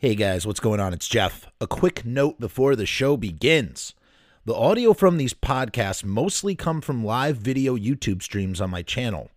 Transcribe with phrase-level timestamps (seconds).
[0.00, 0.92] Hey guys, what's going on?
[0.92, 1.48] It's Jeff.
[1.60, 3.96] A quick note before the show begins.
[4.44, 9.28] The audio from these podcasts mostly come from live video YouTube streams on my channel.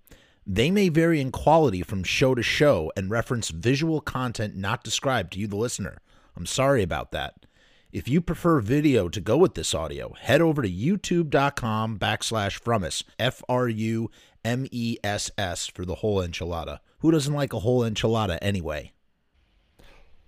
[0.46, 5.34] They may vary in quality from show to show and reference visual content not described
[5.34, 5.98] to you, the listener.
[6.38, 7.48] I'm sorry about that.
[7.92, 13.04] If you prefer video to go with this audio, head over to youtube.com backslash frumess,
[13.18, 14.12] F R U
[14.46, 16.82] M E S S, for the whole enchilada.
[17.00, 18.92] Who doesn't like a whole enchilada anyway?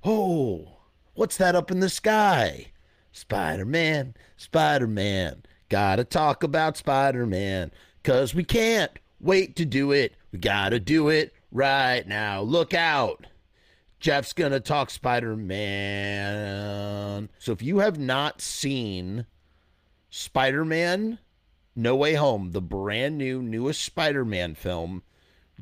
[0.05, 0.79] Oh,
[1.13, 2.73] what's that up in the sky?
[3.13, 5.43] Spider Man, Spider Man.
[5.69, 7.71] Gotta talk about Spider Man,
[8.03, 8.91] cause we can't
[9.21, 10.15] wait to do it.
[10.33, 12.41] We gotta do it right now.
[12.41, 13.27] Look out.
[14.01, 16.49] Jeff's gonna talk Spider Man.
[17.39, 19.25] So if you have not seen
[20.09, 21.19] Spider Man
[21.77, 25.03] No Way Home, the brand new, newest Spider Man film,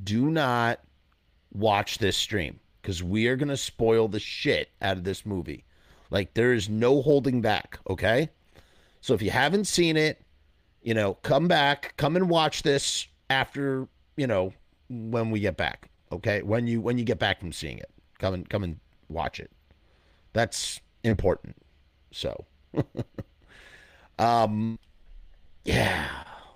[0.03, 0.79] do not
[1.53, 5.65] watch this stream because we are going to spoil the shit out of this movie.
[6.09, 8.29] Like, there is no holding back, okay?
[9.01, 10.21] So if you haven't seen it,
[10.81, 14.53] you know, come back, come and watch this after, you know,
[14.89, 16.41] when we get back, okay?
[16.41, 17.89] When you when you get back from seeing it.
[18.19, 18.79] Come and come and
[19.09, 19.51] watch it.
[20.33, 21.55] That's important.
[22.11, 22.45] So,
[24.19, 24.77] um
[25.63, 26.07] yeah.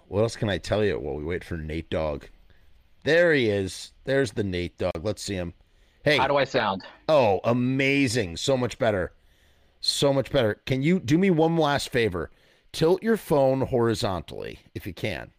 [0.08, 2.28] What else can I tell you while we wait for Nate Dog?
[3.04, 3.92] There he is.
[4.04, 4.94] There's the Nate Dog.
[5.02, 5.54] Let's see him.
[6.06, 6.18] Hey.
[6.18, 6.84] How do I sound?
[7.10, 8.38] Oh, amazing.
[8.38, 9.12] So much better.
[9.82, 10.62] So much better.
[10.68, 12.30] Can you do me one last favor?
[12.72, 15.32] Tilt your phone horizontally if you can.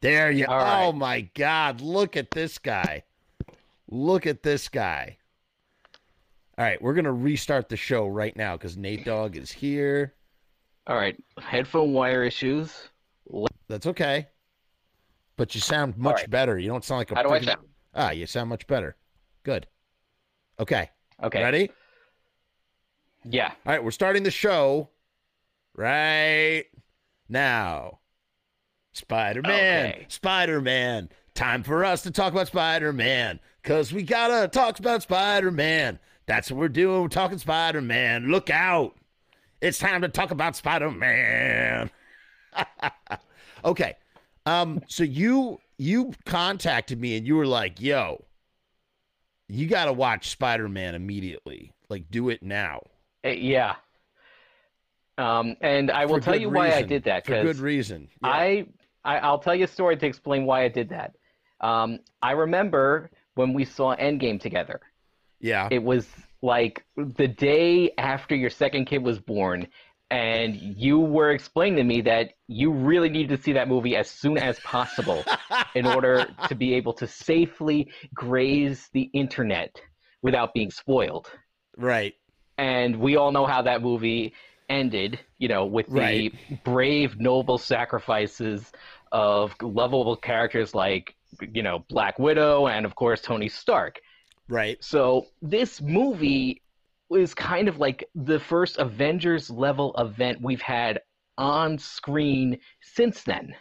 [0.00, 3.04] There you All Oh my god, look at this guy.
[3.90, 5.18] Look at this guy.
[6.56, 10.14] All right, we're going to restart the show right now cuz Nate Dog is here.
[10.86, 11.22] All right.
[11.38, 12.88] Headphone wire issues.
[13.68, 14.28] That's okay.
[15.36, 16.30] But you sound much right.
[16.30, 16.58] better.
[16.58, 17.68] You don't sound like a How do I sound?
[17.94, 18.96] Ah, you sound much better.
[19.46, 19.68] Good.
[20.58, 20.90] Okay.
[21.22, 21.40] Okay.
[21.40, 21.70] Ready?
[23.24, 23.52] Yeah.
[23.64, 24.88] All right, we're starting the show
[25.76, 26.64] right
[27.28, 28.00] now.
[28.92, 30.06] Spider Man, Okay.
[30.08, 31.10] Spider Man.
[31.34, 36.00] Time for us to talk about Spider Man because we gotta talk about Spider Man.
[36.26, 37.02] That's what we're doing.
[37.02, 38.26] We're talking Spider Man.
[38.26, 38.96] Look out.
[39.60, 41.88] It's time to talk about Spider Man.
[43.64, 43.94] okay.
[44.44, 48.25] Um, so you you contacted me and you were like, yo,
[49.48, 51.72] you gotta watch Spider Man immediately.
[51.88, 52.80] Like, do it now.
[53.24, 53.76] Eh, yeah.
[55.18, 58.08] Um, and I will tell you why I did that For good reason.
[58.22, 58.28] Yeah.
[58.28, 58.66] I,
[59.04, 61.14] I I'll tell you a story to explain why I did that.
[61.60, 64.80] Um, I remember when we saw Endgame together.
[65.40, 65.68] yeah.
[65.70, 66.06] It was
[66.42, 69.66] like the day after your second kid was born,
[70.10, 74.08] and you were explaining to me that you really needed to see that movie as
[74.08, 75.24] soon as possible
[75.74, 79.80] in order to be able to safely graze the internet
[80.22, 81.30] without being spoiled.
[81.76, 82.14] right.
[82.58, 84.32] And we all know how that movie
[84.68, 86.64] ended, you know, with the Right.
[86.64, 88.72] brave, noble sacrifices
[89.12, 91.14] of lovable characters like,
[91.52, 94.00] you know, Black Widow and, of course, Tony Stark.
[94.48, 94.82] Right.
[94.82, 96.62] So this movie
[97.10, 101.00] is kind of like the first Avengers level event we've had
[101.38, 103.54] on screen since then.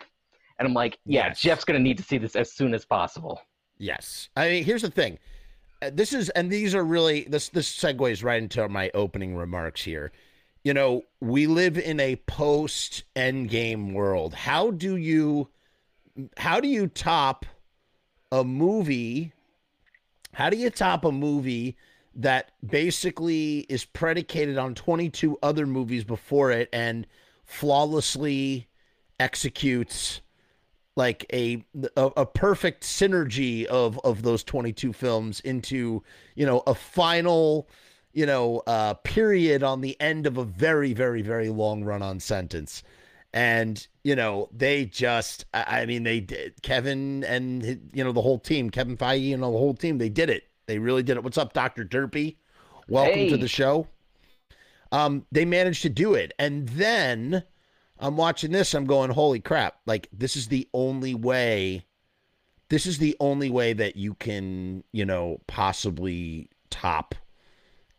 [0.57, 1.41] And I'm like, yeah, Yes.
[1.41, 3.41] Jeff's going to need to see this as soon as possible.
[3.77, 4.29] Yes.
[4.35, 5.19] I mean, here's the thing.
[5.81, 7.49] Uh, This is, and these are really this.
[7.49, 10.11] This segues right into my opening remarks here.
[10.63, 14.33] You know, we live in a post Endgame world.
[14.33, 15.49] How do you,
[16.37, 17.45] how do you top
[18.31, 19.33] a movie?
[20.33, 21.77] How do you top a movie
[22.15, 27.05] that basically is predicated on 22 other movies before it and
[27.43, 28.67] flawlessly
[29.19, 30.21] executes
[30.95, 31.65] like a,
[31.97, 36.01] a a perfect synergy of of those 22 films into
[36.35, 37.67] you know a final
[38.13, 42.19] you know uh period on the end of a very very very long run on
[42.19, 42.83] sentence.
[43.33, 48.21] And you know they just i, I mean they did kevin and you know the
[48.21, 51.23] whole team kevin feige and the whole team they did it they really did it
[51.23, 52.37] what's up dr derpy
[52.87, 53.87] welcome to the show
[54.91, 57.43] um they managed to do it and then
[57.99, 58.73] I'm watching this.
[58.73, 59.77] I'm going, holy crap!
[59.85, 61.85] Like this is the only way.
[62.69, 67.15] This is the only way that you can, you know, possibly top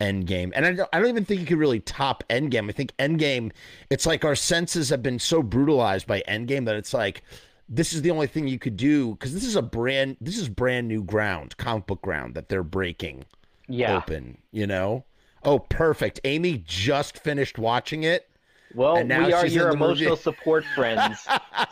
[0.01, 0.51] Endgame.
[0.55, 2.69] And I don't, I don't even think you could really top Endgame.
[2.69, 3.53] I think Endgame.
[3.91, 7.23] It's like our senses have been so brutalized by Endgame that it's like
[7.69, 10.17] this is the only thing you could do because this is a brand.
[10.21, 13.25] This is brand new ground, comic book ground that they're breaking
[13.69, 13.97] Yeah.
[13.97, 14.39] open.
[14.53, 15.05] You know.
[15.43, 16.21] Oh, perfect.
[16.25, 18.29] Amy just finished watching it.
[18.75, 20.05] Well, And now we are your the movie.
[20.05, 21.27] emotional support friends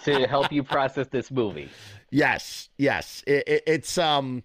[0.05, 1.69] to help you process this movie.
[2.11, 3.25] Yes, yes.
[3.27, 4.45] It, it, it's um,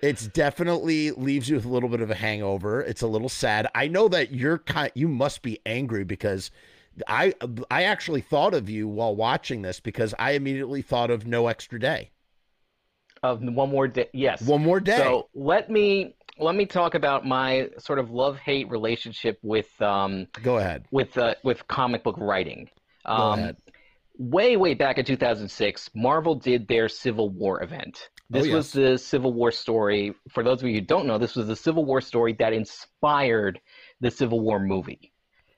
[0.00, 2.80] It's definitely leaves you with a little bit of a hangover.
[2.82, 3.66] It's a little sad.
[3.74, 4.90] I know that you're kind.
[4.94, 6.50] You must be angry because
[7.06, 7.34] I
[7.70, 11.78] I actually thought of you while watching this because I immediately thought of no extra
[11.80, 12.10] day.
[13.22, 14.42] Of one more day, yes.
[14.42, 14.96] One more day.
[14.96, 20.26] So let me let me talk about my sort of love hate relationship with um
[20.42, 20.86] Go ahead.
[20.90, 22.68] with uh, with comic book writing.
[23.06, 23.56] Go Um, ahead.
[24.18, 28.98] way way back in 2006 marvel did their civil war event this Oh, was the
[28.98, 32.00] civil war story for those of you who don't know this was the civil war
[32.00, 33.60] story that inspired
[34.00, 35.11] the civil war movie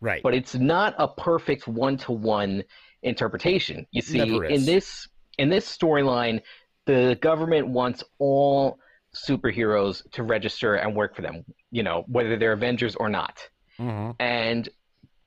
[0.05, 0.23] Right.
[0.23, 2.63] but it's not a perfect one-to-one
[3.03, 5.09] interpretation you see in this
[5.39, 6.41] in this storyline
[6.87, 8.79] the government wants all
[9.15, 13.37] superheroes to register and work for them you know whether they're avengers or not
[13.79, 14.15] Mhm.
[14.21, 14.69] and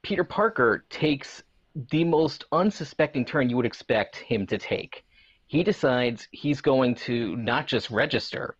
[0.03, 1.43] Peter Parker takes
[1.91, 5.03] the most unsuspecting turn you would expect him to take.
[5.47, 8.55] He decides he's going to not just register,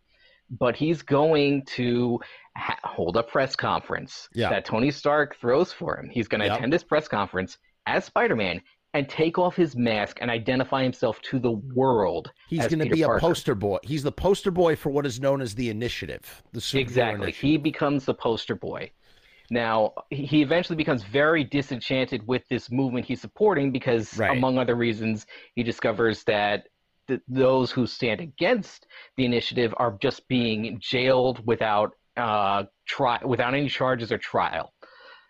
[0.49, 2.19] but he's going to
[2.57, 4.49] ha- hold a press conference Yeah.
[4.49, 6.09] that Tony Stark throws for him.
[6.09, 6.57] He's going to Yep.
[6.57, 8.61] attend this press conference as Spider-Man
[8.93, 12.31] and take off his mask and identify himself to the world.
[12.49, 13.19] He's going to be a Parker.
[13.19, 13.77] poster boy.
[13.83, 16.41] He's the poster boy for what is known as the initiative.
[16.53, 17.23] The Exactly.
[17.25, 17.41] initiative.
[17.49, 18.91] He becomes the poster boy.
[19.49, 24.35] Now, he eventually becomes very disenchanted with this movement he's supporting because, Right.
[24.35, 25.25] among other reasons,
[25.55, 26.67] he discovers that
[27.07, 33.53] th- those who stand against the initiative are just being jailed without uh, tri- without
[33.53, 34.73] any charges or trial.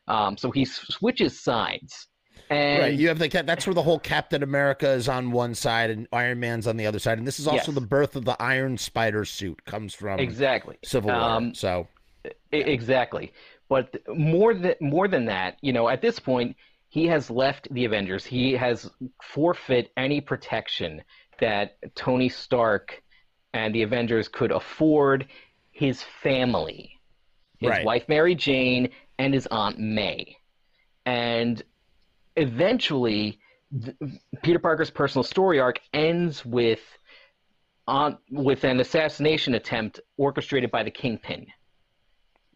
[0.07, 2.07] Um, so he s- switches sides.
[2.50, 2.94] And right.
[2.94, 6.39] You have the that's where the whole Captain America is on one side and Iron
[6.39, 7.75] Man's on the other side, and this is also Yes.
[7.75, 10.78] the birth of the Iron Spider suit comes from exactly.
[10.86, 11.19] Civil War.
[11.19, 11.88] Um, so
[12.25, 13.33] I- Exactly.
[13.69, 16.56] But more than more than that, you know, at this point,
[16.88, 18.24] he has left the Avengers.
[18.25, 18.90] He has
[19.22, 21.04] forfeit any protection
[21.42, 23.04] that Tony Stark
[23.54, 25.28] and the Avengers could afford
[25.77, 26.91] his family,
[27.59, 27.85] his Right.
[27.85, 28.89] wife Mary Jane,
[29.19, 30.35] and his aunt May.
[31.06, 31.62] And
[32.35, 33.39] eventually,
[33.83, 33.95] th-
[34.44, 36.81] Peter Parker's personal story arc ends with
[37.88, 41.47] on with an assassination attempt orchestrated by the Kingpin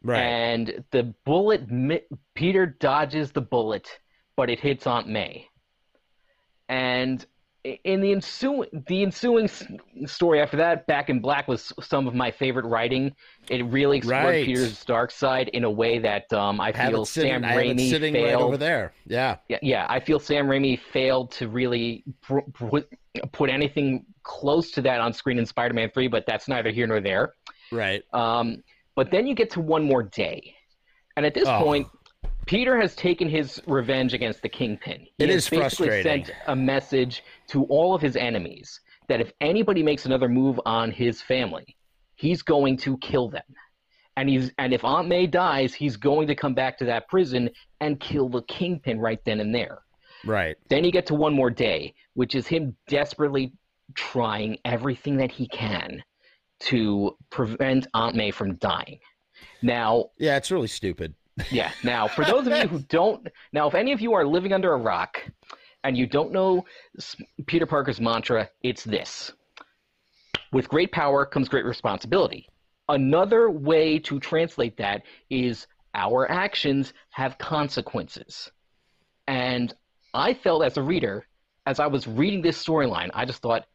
[0.04, 0.20] right.
[0.20, 1.62] and the bullet
[2.36, 3.88] Peter dodges the bullet,
[4.36, 5.48] but it hits Aunt May.
[6.68, 7.26] And
[7.64, 9.48] in the ensuing the ensuing
[10.06, 13.14] story after that, Back in Black was some of my favorite writing.
[13.50, 14.46] It really explored Right.
[14.46, 17.50] Peter's dark side in a way that um, I have feel it sitting, Sam I
[17.54, 18.42] have it Raimi sitting right failed.
[18.42, 18.94] over there.
[19.06, 19.38] Yeah.
[19.48, 22.88] Yeah, yeah, I feel Sam Raimi failed to really put
[23.32, 27.00] put anything close to that on screen in Spider-Man Three, but that's neither here nor
[27.00, 27.34] there.
[27.72, 28.04] Right.
[28.14, 28.64] Um,
[28.96, 30.56] but then you get to one more day,
[31.16, 31.60] and at this Oh.
[31.64, 31.88] point,
[32.46, 35.02] Peter has taken his revenge against the Kingpin.
[35.18, 39.32] He It has is basically sent a message to all of his enemies that if
[39.42, 41.76] anybody makes another move on his family,
[42.16, 43.44] he's going to kill them.
[44.18, 47.50] And he's and if Aunt May dies, he's going to come back to that prison
[47.80, 49.80] and kill the Kingpin right then and there.
[50.26, 50.56] Right.
[50.70, 53.54] Then you get to one more day, which is him desperately
[53.96, 56.04] trying everything that he can
[56.60, 59.00] to prevent Aunt May from dying.
[59.62, 61.16] Now, Yeah, it's really stupid.
[61.52, 64.54] Yeah, now for those of you who don't, now if any of you are living
[64.54, 65.18] under a rock
[65.84, 66.66] and you don't know
[67.48, 69.32] Peter Parker's mantra, it's this
[70.52, 72.48] with great power comes great responsibility.
[72.90, 78.52] Another way to translate that is our actions have consequences.
[79.28, 79.74] And
[80.14, 81.26] I felt as a reader,
[81.66, 83.66] as I was reading this storyline, I just thought,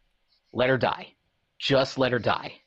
[0.53, 1.15] let her die.
[1.59, 2.61] Just let her die.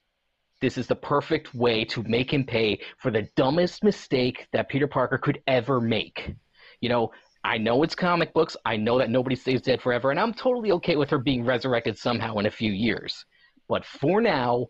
[0.61, 4.87] This is the perfect way to make him pay for the dumbest mistake that Peter
[4.87, 6.35] Parker could ever make.
[6.81, 7.11] You know,
[7.43, 8.57] I know it's comic books.
[8.65, 11.97] I know that nobody stays dead forever, and I'm totally okay with her being resurrected
[11.97, 13.25] somehow in a few years.
[13.69, 14.67] But for now,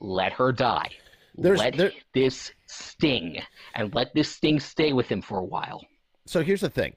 [0.00, 0.90] let her die.
[1.34, 3.42] There's- let there- this sting,
[3.74, 5.84] and let this sting stay with him for a while.
[6.24, 6.94] So here's the thing.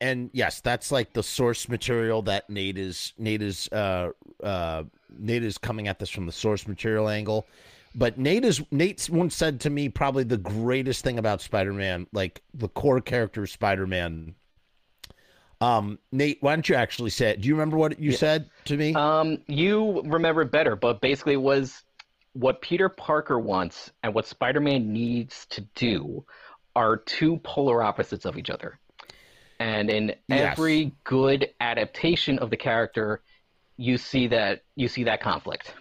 [0.00, 4.10] And yes, that's like the source material that Nate is Nate is uh
[4.42, 7.46] uh Nate is coming at this from the source material angle.
[7.98, 12.42] But Nate is Nate once said to me probably the greatest thing about Spider-Man, like
[12.54, 14.36] the core character of Spider-Man.
[15.60, 17.40] Um, Nate, why don't you actually say it?
[17.40, 18.94] Do you remember what you said to me?
[18.94, 21.82] Um, you remember it better, but basically it was
[22.34, 26.24] what Peter Parker wants and what Spider-Man needs to do
[26.76, 28.78] are two polar opposites of each other.
[29.58, 30.52] And in Yes.
[30.52, 33.22] every good adaptation of the character,
[33.76, 35.74] you see that you see that conflict.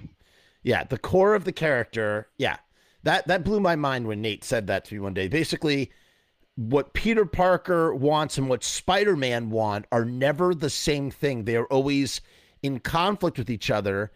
[0.67, 2.27] Yeah, the core of the character.
[2.37, 2.57] Yeah,
[3.03, 5.29] that that blew my mind when Nate said that to me one day.
[5.29, 5.93] Basically,
[6.55, 11.45] what Peter Parker wants and what Spider Man want are never the same thing.
[11.45, 12.19] They are always
[12.61, 14.11] in conflict with each other.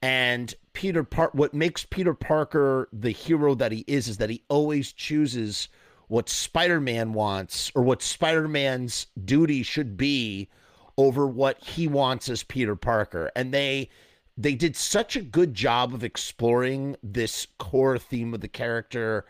[0.00, 4.44] And Peter Par- what makes Peter Parker the hero that he is is that he
[4.48, 5.68] always chooses
[6.06, 10.50] what Spider-Man wants or what Spider-Man's duty should be
[10.96, 13.32] over what he wants as Peter Parker.
[13.34, 13.88] And they
[14.38, 19.24] they did such a good job of exploring this core theme of the character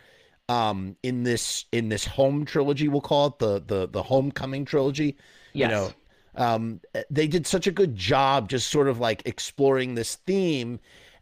[0.48, 5.16] um in this in this home trilogy we'll call it the the the homecoming trilogy
[5.52, 5.70] Yes.
[5.70, 5.92] you know?
[6.36, 10.78] Um they did such a good job just sort of like exploring this theme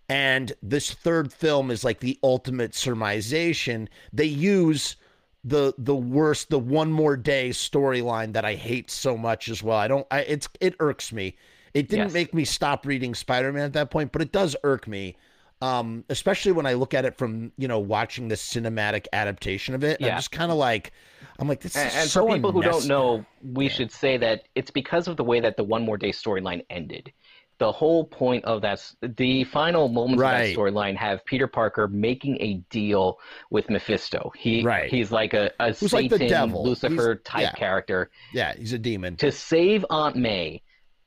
[0.08, 4.96] and this third film is like the ultimate sermization they use
[5.44, 9.78] the the worst the one more day storyline that i hate so much as well.
[9.78, 11.36] I don't i it's it irks me
[11.74, 12.12] it didn't Yes.
[12.14, 15.16] make me stop reading spider-man at that point but it does irk me
[15.62, 19.84] um especially when i look at it from you know watching the cinematic adaptation of
[19.84, 20.16] it and i'm Yeah.
[20.16, 20.92] just kind of like
[21.38, 24.16] i'm like this And, is and so for people who don't know, we should say
[24.18, 27.12] that it's because of the way that the One More Day storyline ended.
[27.58, 30.40] The whole point of that, the final moments Right.
[30.42, 33.18] of that storyline have Peter Parker making a deal
[33.50, 34.32] with Mephisto.
[34.36, 34.90] He, Right.
[34.90, 36.64] he's like a, a Satan, like the devil.
[36.64, 37.52] Lucifer He's- type yeah.
[37.52, 40.62] character yeah he's a demon to save Aunt May,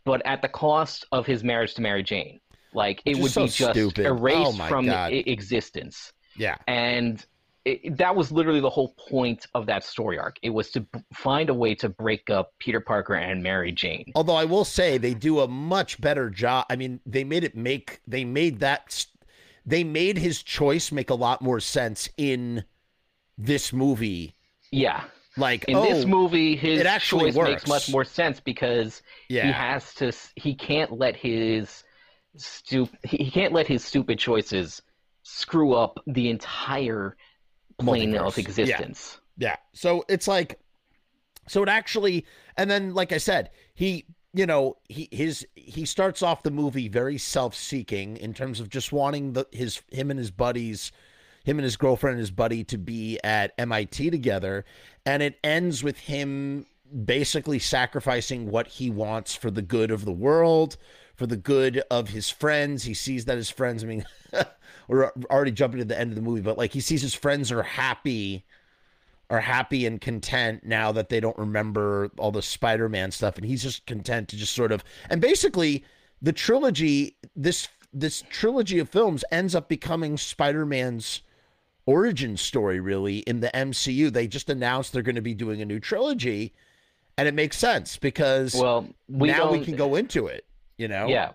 [0.07, 2.39] but at the cost of his marriage to Mary Jane.
[2.73, 4.05] Like it would so be just stupid.
[4.07, 5.11] Oh erased my from God.
[5.13, 7.25] existence yeah and
[7.65, 10.37] it, that was literally the whole point of that story arc.
[10.41, 14.05] It was to b- find a way to break up Peter Parker and Mary Jane.
[14.15, 16.65] Although I will say they do a much better job.
[16.69, 19.05] I mean, they made it make they made that
[19.65, 22.63] they made his choice make a lot more sense in
[23.37, 24.35] this movie.
[24.71, 25.03] Yeah,
[25.37, 29.37] Like in oh, this movie, his it actually choice makes much more sense because he
[29.37, 30.11] has to.
[30.35, 31.83] He can't let his
[32.37, 34.81] stup- He can't let his stupid choices
[35.23, 37.15] screw up the entire
[37.79, 38.27] plane Multiverse.
[38.27, 38.43] of Yeah.
[38.43, 39.19] existence.
[39.37, 39.55] yeah.
[39.73, 40.59] So it's like,
[41.47, 42.25] so it actually,
[42.57, 46.87] and then like I said, he, you know, he his he starts off the movie
[46.87, 50.91] very self-seeking in terms of just wanting the his him and his buddies
[51.47, 54.65] him and his girlfriend and his buddy to be at MIT together.
[55.05, 56.65] And it ends with him
[57.05, 60.77] basically sacrificing what he wants for the good of the world,
[61.15, 62.83] for the good of his friends.
[62.83, 64.05] He sees that his friends, I mean,
[64.89, 67.49] we're already jumping to the end of the movie, but like he sees his friends
[67.51, 68.45] are happy,
[69.29, 73.37] are happy and content now that they don't remember all the Spider Man stuff.
[73.37, 75.85] And he's just content to just sort of, and basically
[76.21, 81.21] the trilogy, this, this trilogy of films ends up becoming Spider Man's
[81.87, 84.13] origin story really in the MCU.
[84.13, 86.53] They just announced they're going to be doing a new trilogy
[87.17, 90.45] and it makes sense because Well, we now we can go into it,
[90.77, 91.07] you know?
[91.07, 91.31] Yeah.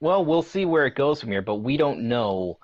[0.00, 2.58] Well, we'll see where it goes from here, but we don't know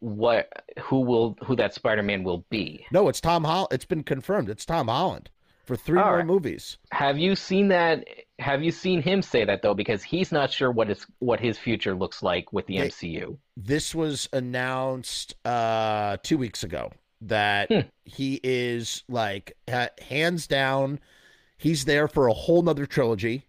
[0.00, 2.84] what who will who that Spider-Man will be.
[2.90, 3.68] No, it's Tom Holland.
[3.72, 4.50] It's been confirmed.
[4.50, 5.30] It's Tom Holland
[5.64, 6.26] for three All more right.
[6.26, 6.78] movies.
[6.90, 8.04] Have you seen that?
[8.38, 9.74] Have you seen him say that though?
[9.74, 13.38] Because he's not sure what his what his future looks like with the They- MCU.
[13.56, 16.90] This was announced uh two weeks ago
[17.22, 17.80] that Hmm.
[18.04, 20.98] he is like ha- hands down
[21.56, 23.44] he's there for a whole nother trilogy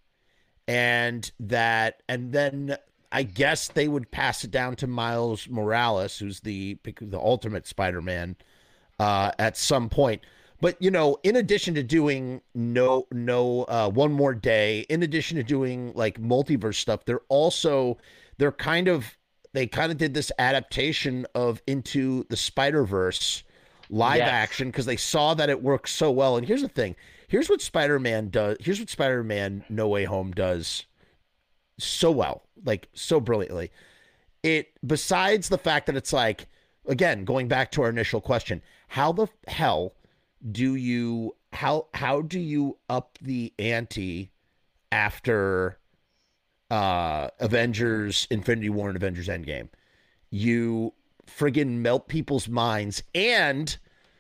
[0.67, 2.77] and that and then
[3.11, 8.35] I guess they would pass it down to Miles Morales, who's the the ultimate Spider-Man,
[8.99, 10.21] uh, at some point.
[10.63, 15.35] But you know, in addition to doing no no uh, one more day, in addition
[15.35, 17.97] to doing like multiverse stuff, they're also
[18.37, 19.17] they're kind of
[19.51, 23.43] they kind of did this adaptation of into the Spider Verse
[23.89, 24.29] live Yes.
[24.29, 26.37] action because they saw that it works so well.
[26.37, 26.95] And here's the thing:
[27.27, 28.55] here's what Spider Man does.
[28.61, 30.85] Here's what Spider Man No Way Home does
[31.77, 33.69] so well, like so brilliantly.
[34.43, 36.47] It besides the fact that it's like
[36.87, 39.95] again going back to our initial question, how the hell
[40.51, 44.31] do you how how do you up the ante
[44.91, 45.77] after
[46.71, 49.69] uh Avengers Infinity War and Avengers Endgame?
[50.29, 50.93] You
[51.27, 53.77] friggin' melt people's minds and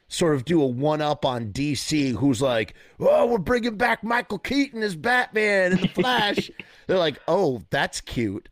[0.07, 4.37] sort of do a one up on DC, who's like, oh, we're bringing back Michael
[4.37, 6.51] Keaton as Batman and the Flash.
[6.85, 8.47] They're like, oh, that's cute.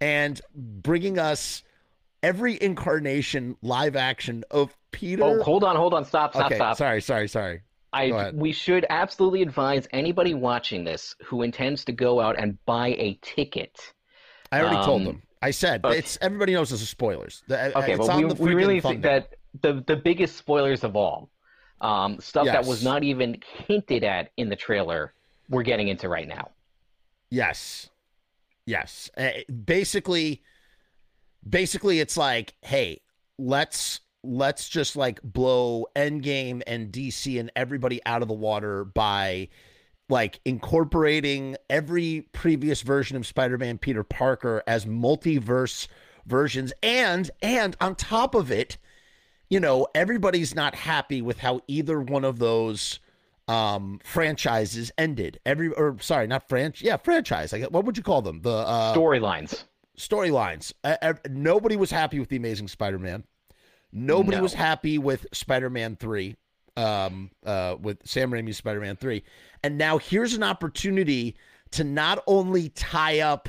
[0.00, 1.62] And bringing us
[2.22, 5.24] every incarnation live action of Peter.
[5.24, 6.76] Oh, hold on, hold on, stop, stop, okay, stop.
[6.76, 7.62] sorry, sorry, sorry.
[7.94, 12.88] I we should absolutely advise anybody watching this who intends to go out and buy
[12.98, 13.78] a ticket.
[14.50, 15.22] I already told Um, them.
[15.42, 15.98] I said okay.
[15.98, 17.42] it's everybody knows this is spoilers.
[17.48, 20.96] The- Okay, it's but on we, we really think that the the biggest spoilers of
[20.96, 21.28] all,
[21.80, 25.12] um, stuff that was not even hinted at in the trailer,
[25.50, 26.50] we're getting into right now.
[27.30, 27.90] Yes.
[28.66, 29.10] Yes.
[29.16, 29.30] Uh,
[29.64, 30.42] basically
[31.46, 33.00] basically it's like, hey,
[33.38, 39.48] let's let's just like blow Endgame and DC and everybody out of the water by
[40.08, 45.88] like incorporating every previous version of Spider-Man Peter Parker as multiverse
[46.26, 46.72] versions.
[46.82, 48.76] And and on top of it
[49.48, 53.00] you know everybody's not happy with how either one of those
[53.48, 55.40] um franchises ended.
[55.44, 58.40] Every or sorry not franchise yeah franchise like what would you call them?
[58.42, 59.64] The uh Storylines.
[59.98, 60.72] storylines.
[61.28, 63.24] Nobody was happy with the amazing spider-man
[63.92, 64.42] nobody No.
[64.42, 66.36] was happy with spider-man 3
[66.76, 69.22] um uh with sam raimi's spider-man 3
[69.62, 71.36] and now here's an opportunity
[71.70, 73.48] to not only tie up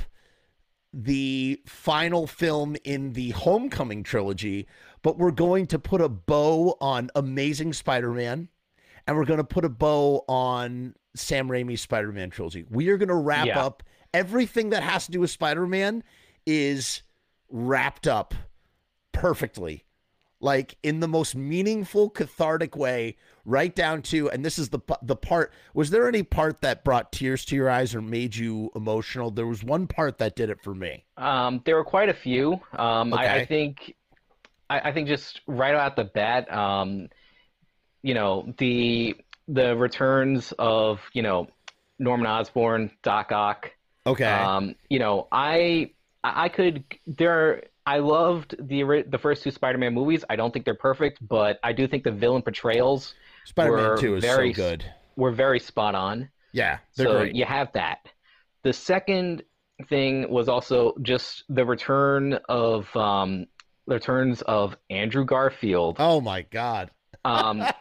[0.92, 4.66] the final film in the homecoming trilogy
[5.02, 8.48] but we're going to put a bow on amazing spider-man
[9.06, 13.08] and we're going to put a bow on sam raimi's spider-man trilogy we are going
[13.08, 13.64] to wrap Yeah.
[13.64, 13.82] up
[14.12, 16.04] everything that has to do with spider-man
[16.46, 17.02] is
[17.48, 18.34] wrapped up
[19.12, 19.84] perfectly
[20.44, 25.16] like in the most meaningful cathartic way right down to and this is the the
[25.16, 29.30] part was there any part that brought tears to your eyes or made you emotional
[29.30, 32.60] there was one part that did it for me Um, there were quite a few.
[32.72, 33.40] Um, I, Okay.
[33.42, 33.94] I think,
[34.68, 37.08] I, I think just right out the bat, um,
[38.02, 39.16] you know, the
[39.48, 41.48] the returns of you know
[41.98, 43.70] Norman Osborn, Doc Ock.
[44.06, 47.64] okay Um, you know, I I I could there.
[47.86, 50.24] I loved the the first two Spider-Man movies.
[50.28, 53.14] I don't think they're perfect, but I do think the villain portrayals
[53.44, 54.84] spider-man were 2 is very so good
[55.16, 56.30] were very spot on.
[56.52, 58.08] yeah they're so great you have that.
[58.62, 59.42] The second
[59.88, 63.46] thing was also just the return of um,
[63.86, 66.90] the returns of Andrew Garfield, oh my god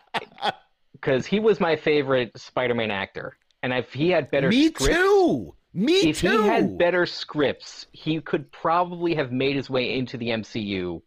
[0.93, 5.55] because he was my favorite Spider-Man actor, and if he had better me scripts, too
[5.73, 10.17] me if too he had better scripts, he could probably have made his way into
[10.17, 11.01] the MCU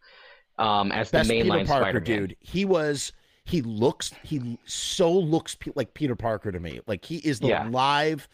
[0.59, 2.03] um, as the best Peter mainline Parker Spider-Man.
[2.03, 2.35] dude.
[2.39, 3.13] He was
[3.45, 6.81] he looks he so looks pe- like Peter Parker to me.
[6.87, 7.67] Like he is the Yeah.
[7.69, 8.27] live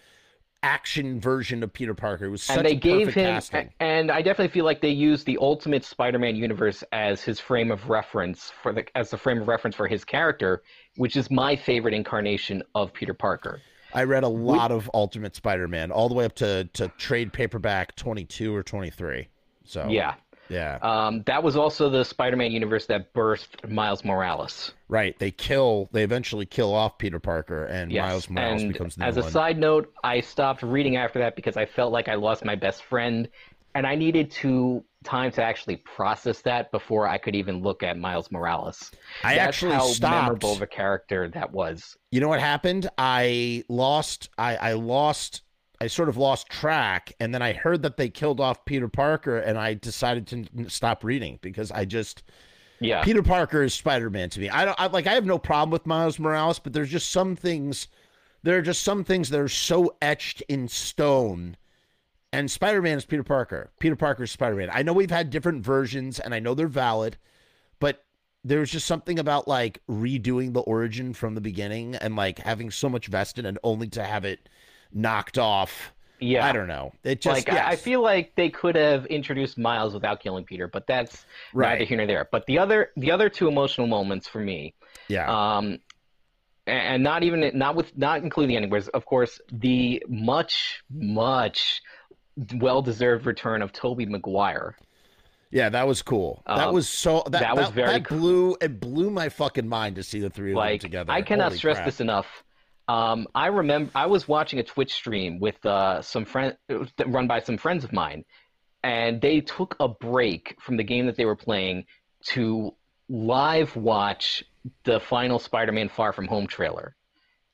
[0.64, 2.26] action version of Peter Parker.
[2.26, 3.70] It was such and they a gave perfect him casting.
[3.82, 7.90] and i definitely feel like they used the ultimate spider-man universe as his frame of
[7.90, 10.64] reference for the as the frame of reference for his character
[10.96, 13.62] which is my favorite incarnation of peter parker
[13.94, 17.96] I read a lot of Ultimate Spider-Man all the way up to to trade paperback
[17.96, 19.28] 22 or 23.
[19.66, 20.16] So yeah
[20.50, 20.78] yeah.
[20.82, 25.18] um, that was also the spider-man universe that birthed miles morales right.
[25.20, 29.06] They kill they eventually kill off Peter Parker and yes Miles Morales and becomes the
[29.06, 29.32] as a one.
[29.32, 32.84] side note i stopped reading after that because i felt like i lost my best
[32.84, 33.30] friend
[33.76, 37.98] and i needed to time to actually process that before i could even look at
[37.98, 38.92] miles morales.
[39.24, 40.24] I That's actually how stopped.
[40.24, 41.96] memorable of a character that was.
[42.12, 42.90] You know what happened?
[42.98, 45.42] I lost i i lost
[45.82, 49.40] i sort of lost track and then i heard that they killed off peter parker
[49.40, 52.24] and i decided to stop reading because i just
[52.80, 53.02] yeah.
[53.02, 54.50] Peter parker is spider-man to me.
[54.50, 57.36] I don't I, like i have no problem with miles morales but there's just some
[57.36, 57.88] things
[58.44, 61.56] there are just some things that are so etched in stone
[62.34, 66.20] and spider-man is peter parker peter parker is spider-man i know we've had different versions
[66.20, 67.18] and i know they're valid
[67.80, 68.04] but
[68.44, 72.90] there's just something about like redoing the origin from the beginning and like having so
[72.90, 74.50] much vested and only to have it
[74.94, 75.94] knocked off.
[76.20, 76.94] Yeah, I don't know.
[77.04, 80.68] It just like I, I feel like they could have introduced Miles without killing Peter,
[80.68, 81.74] but that's Right.
[81.74, 82.30] neither here nor there.
[82.32, 84.74] But the other the other two emotional moments for me,
[85.10, 85.28] yeah.
[85.58, 85.80] um,
[86.66, 91.82] and not even not with not including ending, of course the much much
[92.56, 94.76] well deserved return of Tobey Maguire.
[95.52, 96.42] yeah, that was cool.
[96.48, 98.18] that um, was so that, that was very that cool.
[98.18, 101.12] blew it blew my fucking mind to see the three of like them together.
[101.12, 101.86] I cannot Holy stress crap.
[101.86, 102.44] this enough.
[102.88, 106.58] Um, I remember I was watching a Twitch stream with uh, some friend
[107.06, 108.26] run by some friends of mine,
[108.84, 111.86] and they took a break from the game that they were playing
[112.26, 112.74] to
[113.10, 114.44] live watch
[114.84, 116.96] the final Spider-Man Far From Home trailer.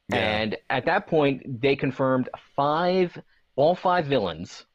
[0.10, 0.18] Yeah.
[0.18, 3.16] And at that point, they confirmed five,
[3.56, 4.66] all five villains,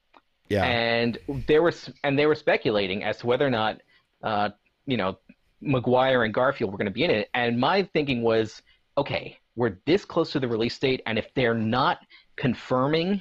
[0.49, 0.65] Yeah.
[0.65, 3.81] and they were and they were speculating as to whether or not,
[4.23, 4.51] uh,
[4.87, 5.19] you know,
[5.61, 7.31] Maguire and Garfield were going to be in it.
[7.35, 8.63] And my thinking was,
[8.99, 11.99] okay, we're this close to the release date, and if they're not
[12.37, 13.21] confirming,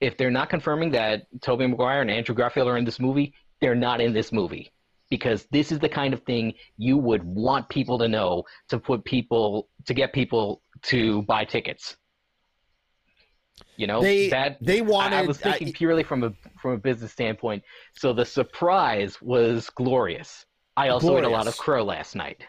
[0.00, 3.74] if they're not confirming that Tobey Maguire and Andrew Garfield are in this movie, they're
[3.74, 4.72] not in this movie.
[5.10, 9.04] Because this is the kind of thing you would want people to know to put
[9.04, 11.96] people to get people to buy tickets.
[13.78, 16.72] You know They- that they wanted- I was uh, thinking I- purely from a from
[16.72, 17.62] a business standpoint.
[17.94, 20.44] So the surprise was glorious.
[20.76, 22.42] I also ate a lot of crow last night.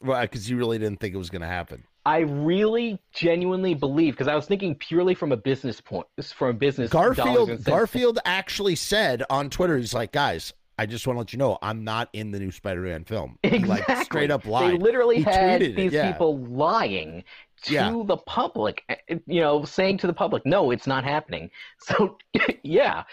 [0.00, 1.84] Well, because you really didn't think it was going to happen.
[2.04, 6.52] I really genuinely believe because I was thinking purely from a business point, from a
[6.52, 7.64] business Garfield.
[7.64, 11.58] Garfield actually said on Twitter, he's like, guys, I just want to let you know
[11.62, 13.38] I'm not in the new Spider-Man film.
[13.42, 13.68] Exactly.
[13.94, 14.74] Like straight up lied.
[14.74, 16.12] They literally He had tweeted these yeah.
[16.12, 17.24] people lying
[17.62, 18.02] to Yeah.
[18.04, 22.18] the public, eh, you know, saying to the public, "No, it's not happening." So,
[22.62, 23.04] yeah,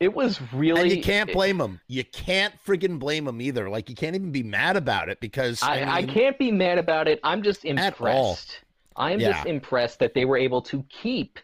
[0.00, 0.80] It was really.
[0.80, 1.78] And you can't blame him.
[1.86, 3.68] You can't friggin' blame him either.
[3.68, 6.50] Like you can't even be mad about it because I, I, mean, I can't be
[6.50, 7.20] mad about it.
[7.22, 8.60] I'm just impressed.
[8.96, 9.32] I am yeah.
[9.32, 11.38] just impressed that they were able to keep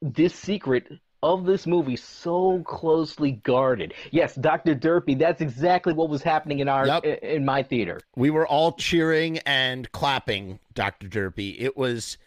[0.00, 0.88] this secret
[1.22, 3.94] of this movie so closely guarded.
[4.10, 4.74] Yes, Dr.
[4.74, 7.04] Derpy, that's exactly what was happening in our yep.
[7.04, 8.00] in my theater.
[8.16, 11.08] We were all cheering and clapping Dr.
[11.08, 11.56] Derpy.
[11.58, 12.18] It was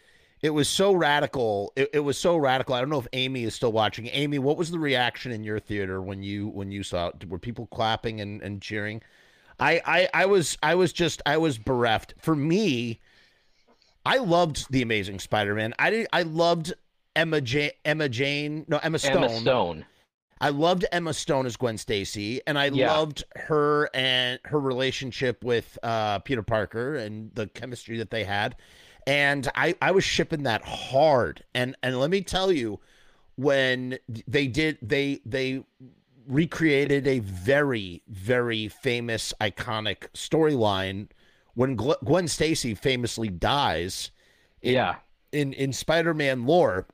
[0.42, 1.72] it was so radical.
[1.76, 2.74] It, it, was so radical.
[2.74, 4.08] I don't know if Amy is still watching.
[4.08, 7.28] Amy, what was the reaction in your theater when you when you saw it?
[7.28, 9.02] Were people clapping and, and cheering?
[9.60, 12.14] I, I I was I was just I was bereft.
[12.18, 13.00] For me,
[14.04, 15.74] I loved the Amazing Spider-Man.
[15.78, 16.74] I did I loved
[17.14, 19.24] Emma Jane, Emma Jane, no Emma Stone.
[19.24, 19.84] Emma Stone.
[20.40, 22.92] I loved Emma Stone as Gwen Stacy, and I yeah.
[22.92, 28.56] loved her and her relationship with uh, Peter Parker and the chemistry that they had.
[29.06, 31.44] And I, I was shipping that hard.
[31.54, 32.80] And and let me tell you,
[33.36, 35.64] when they did they they
[36.26, 41.08] recreated a very very famous iconic storyline
[41.54, 44.10] when Gwen Stacy famously dies.
[44.60, 44.96] In, yeah.
[45.30, 46.86] In in Spider-Man lore,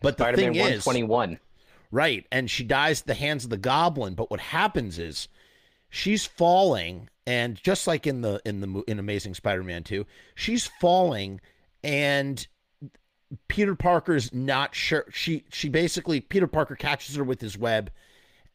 [0.00, 1.38] but Spider-Man the thing is, 121.
[1.90, 2.26] Right.
[2.30, 4.14] And she dies at the hands of the goblin.
[4.14, 5.28] But what happens is
[5.88, 11.40] she's falling, and just like in the in the in Amazing Spider-Man 2, she's falling
[11.82, 12.46] and
[13.48, 17.90] Peter Parker's not sure she she basically Peter Parker catches her with his web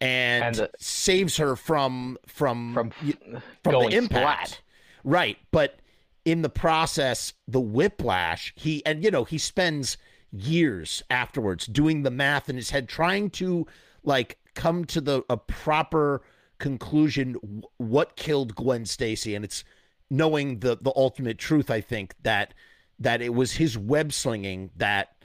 [0.01, 2.91] and, and the, saves her from from from,
[3.63, 4.11] from the impact.
[4.11, 4.61] Flat.
[5.03, 5.37] Right.
[5.51, 5.79] But
[6.25, 9.97] in the process, the whiplash, he and you know, he spends
[10.33, 13.65] years afterwards doing the math in his head trying to
[14.03, 16.21] like come to the a proper
[16.57, 17.35] conclusion
[17.77, 19.63] what killed Gwen Stacy and it's
[20.09, 22.53] knowing the the ultimate truth I think that
[22.99, 25.15] that it was his web slinging that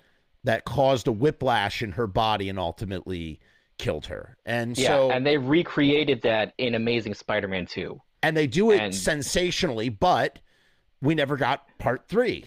[0.44, 3.40] that caused a whiplash in her body and ultimately
[3.78, 4.36] killed her.
[4.44, 8.00] And yeah, so and they recreated that in Amazing Spider-Man 2.
[8.22, 10.38] And they do it and, sensationally, but
[11.00, 12.44] we never got part 3.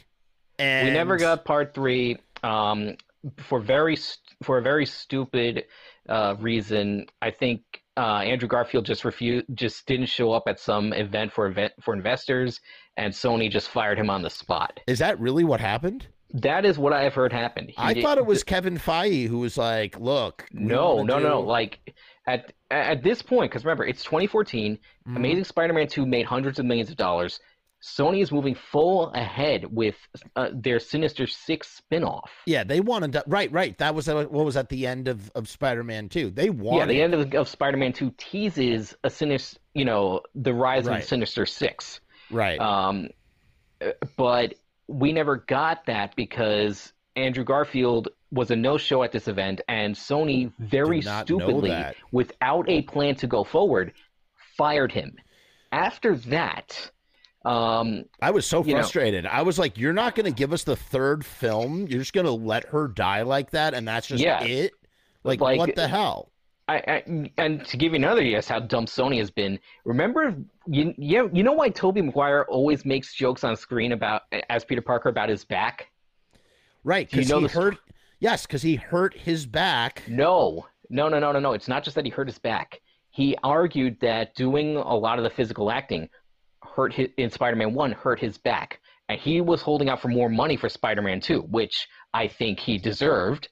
[0.60, 2.96] And we never got part 3 um,
[3.38, 3.98] for very
[4.44, 5.66] for a very stupid
[6.10, 7.06] uh, reason.
[7.22, 7.62] I think
[7.98, 11.94] uh, Andrew Garfield just refused, just didn't show up at some event for event for
[11.94, 12.60] investors,
[12.98, 14.80] and Sony just fired him on the spot.
[14.88, 16.08] Is that really what happened?
[16.34, 17.72] That is what I have heard happened.
[17.72, 21.24] He I did, thought it was Kevin Feige who was like, "Look, no, no, do...
[21.24, 21.96] no, like."
[22.28, 24.76] At at this point, because remember, it's 2014.
[24.76, 25.18] Mm-hmm.
[25.18, 27.40] Amazing Spider-Man 2 made hundreds of millions of dollars.
[27.82, 29.96] Sony is moving full ahead with
[30.36, 32.28] uh, their Sinister Six spinoff.
[32.46, 33.76] Yeah, they wanted to, right, right.
[33.80, 36.30] That was what was at the end of, of Spider-Man Two.
[36.30, 36.80] They wanted.
[36.80, 40.98] Yeah, the end of, of Spider-Man Two teases a sinister, you know, the rise right.
[40.98, 42.02] of the Sinister Six.
[42.30, 42.60] Right.
[42.60, 43.10] Um,
[44.16, 44.54] but
[44.88, 50.54] we never got that because Andrew Garfield was a no-show at this event, and Sony
[50.60, 51.76] very stupidly,
[52.12, 53.94] without a plan to go forward,
[54.56, 55.16] fired him.
[55.72, 56.92] After that
[57.44, 59.24] um, I was so frustrated.
[59.24, 61.88] Know, I was like, "You're not going to give us the third film.
[61.88, 64.74] You're just going to let her die like that, and that's just yeah, it.
[65.24, 66.32] Like, like, what the hell?"
[66.68, 69.60] I, I, and to give you another yes, how dumb Sony has been.
[69.86, 70.36] Remember,
[70.68, 74.82] you you you know why Tobey Maguire always makes jokes on screen about as Peter
[74.82, 75.88] Parker about his back?
[76.84, 77.78] Right, because you know he hurt.
[78.20, 80.04] Yes, because he hurt his back.
[80.08, 81.54] No, no, no, no, no, no.
[81.54, 82.80] It's not just that he hurt his back.
[83.10, 86.08] He argued that doing a lot of the physical acting
[86.64, 88.80] hurt his, in Spider-Man 1 hurt his back.
[89.10, 92.78] And he was holding out for more money for Spider-Man 2, which I think he
[92.78, 93.50] deserved.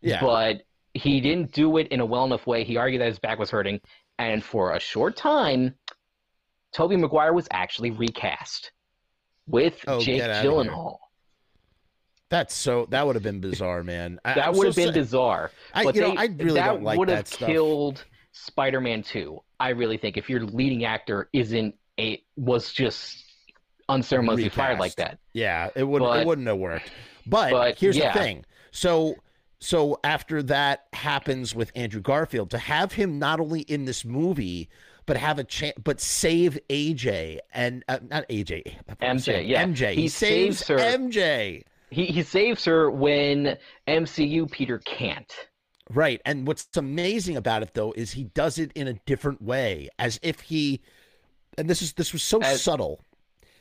[0.00, 0.20] Yeah.
[0.20, 0.62] But
[0.94, 2.64] he didn't do it in a well enough way.
[2.64, 3.80] He argued that his back was hurting.
[4.18, 5.74] And for a short time,
[6.72, 8.72] Tobey Maguire was actually recast
[9.46, 10.96] with oh, Jake Gyllenhaal.
[12.28, 12.86] That's so.
[12.90, 14.20] That would have been bizarre, man.
[14.24, 15.50] I, that would have so been bizarre.
[15.74, 19.40] I, you they, know, I really that don't like would have killed Spider-Man Two.
[19.58, 23.24] I really think if your leading actor isn't a was just
[23.88, 24.56] unceremoniously Recast.
[24.56, 25.18] fired like that.
[25.32, 26.90] Yeah, it would it wouldn't have worked.
[27.26, 28.12] But, but here's yeah.
[28.12, 28.44] the thing.
[28.70, 29.16] So
[29.60, 34.68] so after that happens with Andrew Garfield, to have him not only in this movie
[35.06, 39.92] but have a chance, but save AJ and uh, not AJ, MJ, yeah, MJ.
[39.94, 40.76] He, he saves, saves her.
[40.76, 41.64] MJ.
[41.90, 43.56] He he saves her when
[43.88, 45.32] MCU Peter can't.
[45.92, 49.88] Right, and what's amazing about it though is he does it in a different way,
[49.98, 50.80] as if he
[51.60, 53.04] and this is this was so As, subtle,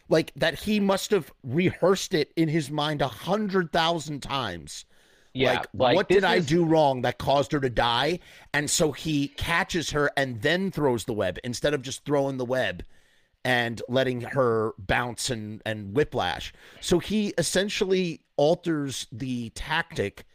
[0.07, 4.85] like that he must have rehearsed it in his mind a hundred thousand times.
[5.33, 8.19] Yeah, like, like what did I do wrong that caused her to die?
[8.53, 12.45] And so he catches her and then throws the web instead of just throwing the
[12.45, 12.83] web
[13.45, 16.51] and letting her bounce and, and whiplash.
[16.81, 20.25] So he essentially alters the tactic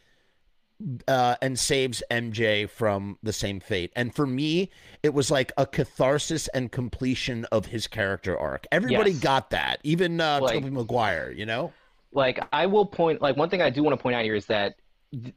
[1.07, 3.91] uh, and saves MJ from the same fate.
[3.95, 4.69] And for me,
[5.03, 8.65] it was like a catharsis and completion of his character arc.
[8.71, 9.19] Everybody Yes.
[9.21, 11.31] got that, even uh, Like- Tobey Maguire.
[11.31, 11.73] You know,
[12.11, 14.45] like I will point like one thing I do want to point out here is
[14.47, 14.75] that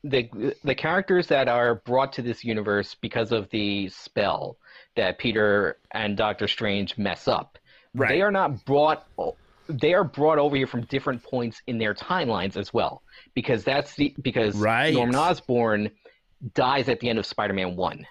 [0.03, 4.57] the the characters that are brought to this universe because of the spell
[4.97, 7.59] that Peter and Doctor Strange mess up.
[7.95, 8.09] Right.
[8.09, 9.07] They are not brought
[9.69, 13.03] they are brought over here from different points in their timelines as well
[13.35, 14.93] because that's the because Right.
[14.95, 15.91] Norman Osborn
[16.55, 18.07] dies at the end of Spider-Man 1.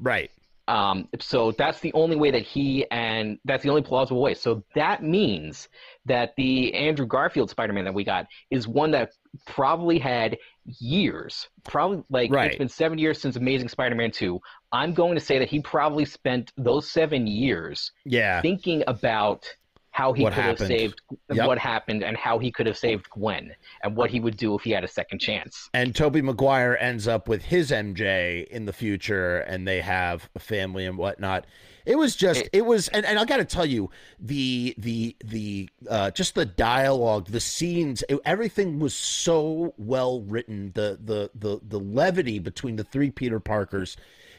[0.00, 0.30] right?
[0.68, 4.32] Um, so that's the only way that he and that's the only plausible way.
[4.32, 5.68] So that means
[6.06, 9.10] that the Andrew Garfield Spider-Man that we got is one that
[9.44, 12.46] probably had years, probably like Right.
[12.46, 14.40] it's been seven years since Amazing Spider-Man 2.
[14.70, 19.44] I'm going to say that he probably spent those seven years Yeah, thinking about
[19.92, 20.58] how he What could happened.
[20.58, 21.00] have saved
[21.30, 21.46] Yep.
[21.46, 24.62] what happened and how he could have saved Gwen and what he would do if
[24.62, 25.68] he had a second chance.
[25.74, 30.38] and Tobey Maguire ends up with his MJ in the future, and they have a
[30.38, 31.46] family and whatnot.
[31.84, 35.68] It was just, it was, and, and I got to tell you, the the the
[35.90, 40.72] uh, just the dialogue, the scenes, it- everything was so well written.
[40.74, 43.96] The the the the levity between the three Peter Parkers,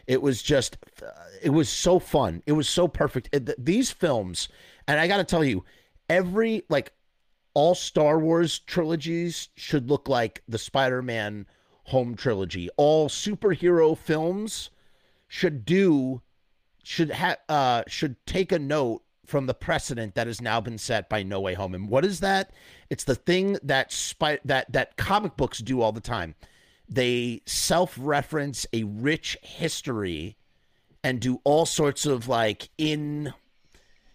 [0.08, 1.10] it was just, uh,
[1.42, 2.42] it was so fun.
[2.46, 3.30] It was so perfect.
[3.34, 4.48] It- th- these films,
[4.88, 5.64] and I got to tell you,
[6.10, 6.94] every like
[7.54, 11.46] all Star Wars trilogies should look like the Spider-Man
[11.86, 12.70] home trilogy.
[12.78, 14.70] All superhero films
[15.28, 16.22] should do
[16.84, 21.10] should have uh should take a note from the precedent that has now been set
[21.10, 21.74] by No Way Home.
[21.74, 22.52] And what is that?
[22.90, 26.36] It's the thing that spy- that that comic books do all the time.
[26.90, 30.36] They self-reference a rich history
[31.04, 33.34] and do all sorts of like in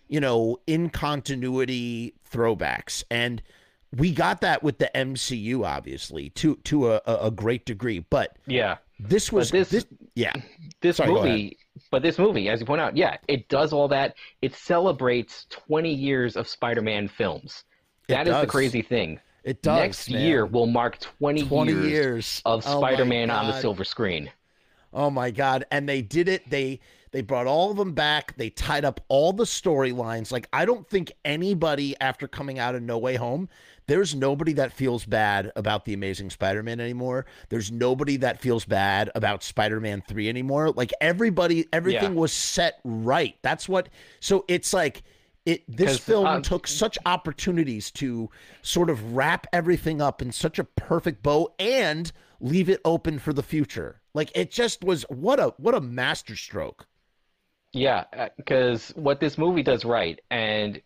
[0.08, 3.04] you know, in continuity throwbacks.
[3.10, 3.42] And
[3.96, 8.00] we got that with the MCU, obviously, to to a, a great degree.
[8.00, 8.78] But Yeah.
[8.98, 10.32] this was this- this, yeah,
[10.80, 11.58] this Sorry, movie
[11.92, 15.94] but this movie as you point out yeah it does all that it celebrates 20
[15.94, 17.62] years of spider-man films
[18.08, 19.78] That is the crazy thing it does.
[19.78, 20.22] next man.
[20.26, 24.28] year will mark 20, 20 years, years of Oh spider-man on the silver screen
[24.92, 25.66] Oh my god!
[25.70, 26.48] And they did it.
[26.50, 28.36] They they brought all of them back.
[28.36, 30.30] They tied up all the storylines.
[30.32, 33.48] Like I don't think anybody after coming out of No Way Home,
[33.86, 37.24] there's nobody that feels bad about the Amazing Spider-Man anymore.
[37.48, 40.70] There's nobody that feels bad about Spider-Man Three anymore.
[40.70, 42.20] Like everybody, everything Yeah.
[42.20, 43.36] was set right.
[43.42, 43.88] That's what.
[44.20, 45.02] So it's like.
[45.46, 48.28] It, this film um, took such opportunities to
[48.60, 53.32] sort of wrap everything up in such a perfect bow and leave it open for
[53.32, 54.02] the future.
[54.12, 56.86] Like it just was what a what a masterstroke.
[57.72, 60.80] Yeah because what this movie does right and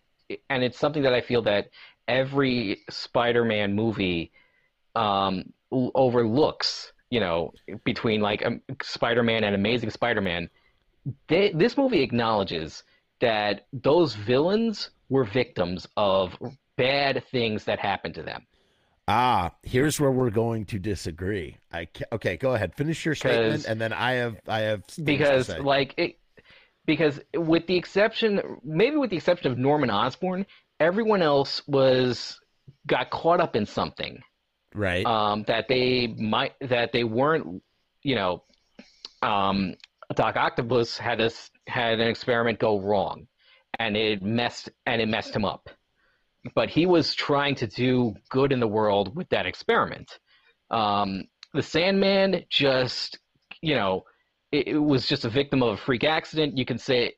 [0.51, 1.71] and it's something that i feel that
[2.09, 4.33] every spider-man movie
[4.97, 7.53] um overlooks you know
[7.85, 10.49] between like um, spider-man and amazing spider-man.
[11.29, 12.85] They, this movie acknowledges
[13.21, 16.37] that those villains were victims of
[16.77, 18.47] bad things that happened to them.
[19.09, 21.59] Ah, here's where we're going to disagree.
[21.71, 25.95] I okay, go ahead, finish your statement, and then I have I have because like
[25.99, 26.19] it
[26.87, 30.47] because with the exception maybe with the exception of Norman Osborn
[30.81, 32.41] everyone else was
[32.87, 34.21] got caught up in something.
[34.75, 37.63] Right, um, that they might that they weren't
[38.03, 38.43] you know
[39.21, 39.75] um,
[40.15, 41.31] Doc Octopus had a
[41.67, 43.27] had an experiment go wrong
[43.79, 45.69] and it messed and it messed him up.
[46.55, 50.19] But he was trying to do good in the world with that experiment.
[50.71, 53.19] Um, the Sandman just
[53.61, 54.05] you know
[54.53, 57.13] it, it was just a victim of a freak accident you can say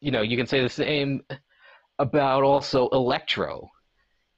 [0.00, 1.22] you know you can say the same
[1.98, 3.70] about also Electro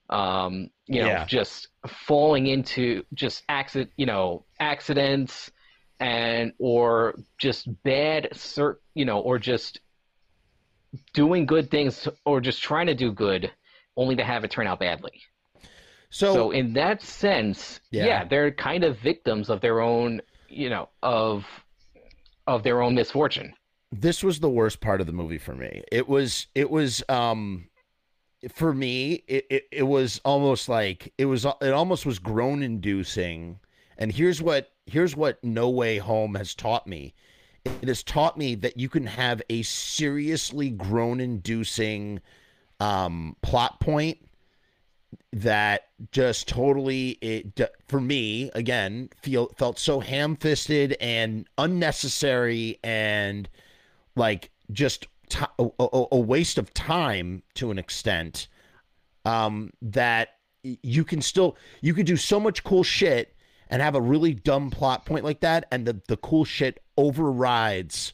[0.09, 1.25] um, you know, Yeah.
[1.25, 5.51] just falling into just accident, you know, accidents
[5.99, 9.81] and or just bad, cert, you know, or just
[11.13, 13.51] doing good things or just trying to do good
[13.97, 15.23] only to have it turn out badly.
[16.11, 18.07] so, So in that sense, Yeah.
[18.07, 18.25] yeah.
[18.25, 21.45] they're kind of victims of their own, you know, of
[22.47, 23.55] of their own misfortune.
[23.93, 25.83] this was the worst part of the movie for me.
[25.93, 27.69] It was it was um
[28.53, 33.59] for me it, it, it was almost like it was it almost was groan inducing.
[33.99, 37.15] And here's what here's what No Way Home has taught me.
[37.65, 42.21] It has taught me that you can have a seriously groan inducing
[42.81, 44.19] um plot point
[45.33, 53.49] that just totally it for me again feel felt so ham-fisted and unnecessary and
[54.15, 58.49] like just ti a, a, a waste of time to an extent
[59.25, 60.31] um that
[60.63, 63.37] you can still you could do so much cool shit
[63.69, 68.13] and have a really dumb plot point like that, and the the cool shit overrides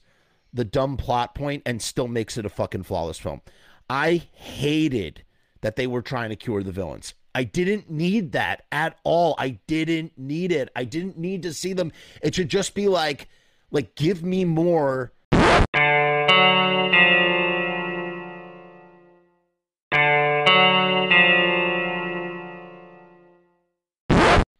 [0.52, 3.40] the dumb plot point and still makes it a fucking flawless film.
[3.88, 5.24] I hated
[5.62, 7.14] that they were trying to cure the villains.
[7.34, 9.34] I didn't need that at all.
[9.38, 10.68] I didn't need it.
[10.76, 11.90] I didn't need to see them.
[12.22, 13.28] It should just be like
[13.70, 15.12] like give me more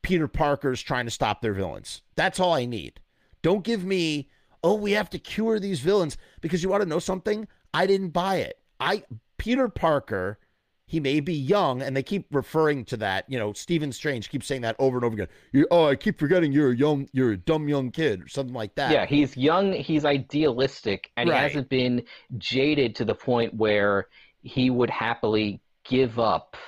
[0.02, 2.02] Peter Parker's trying to stop their villains.
[2.16, 3.00] That's all I need.
[3.40, 4.28] Don't give me,
[4.62, 7.48] oh, we have to cure these villains because you want to know something?
[7.72, 8.58] I didn't buy it.
[8.78, 9.04] I
[9.38, 10.38] Peter Parker,
[10.92, 13.24] he may be young, and they keep referring to that.
[13.26, 15.28] You know, Stephen Strange keeps saying that over and over again.
[15.50, 18.52] you oh, I keep forgetting you're a young, you're a dumb young kid, or something
[18.54, 18.92] like that.
[18.92, 21.36] Yeah, he's young, he's idealistic, and Right.
[21.38, 22.02] he hasn't been
[22.36, 24.08] jaded to the point where
[24.42, 26.58] he would happily give up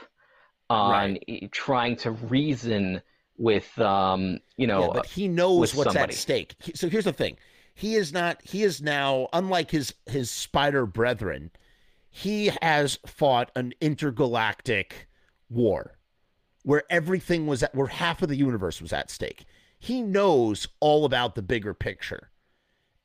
[0.70, 1.18] on
[1.50, 3.02] trying to reason
[3.36, 6.14] with, um, you know, Yeah, but he knows what's somebody.
[6.14, 6.54] at stake.
[6.74, 7.36] So here's the thing:
[7.74, 8.40] he is not.
[8.42, 11.50] He is now, unlike his his spider brethren,
[12.16, 15.08] he has fought an intergalactic
[15.50, 15.98] war
[16.62, 19.46] where everything was at, where half of the universe was at stake.
[19.80, 22.30] He knows all about the bigger picture,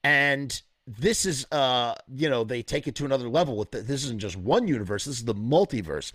[0.04, 3.58] and this is, uh, you know, they take it to another level.
[3.58, 6.12] With the, this isn't just one universe; this is the multiverse.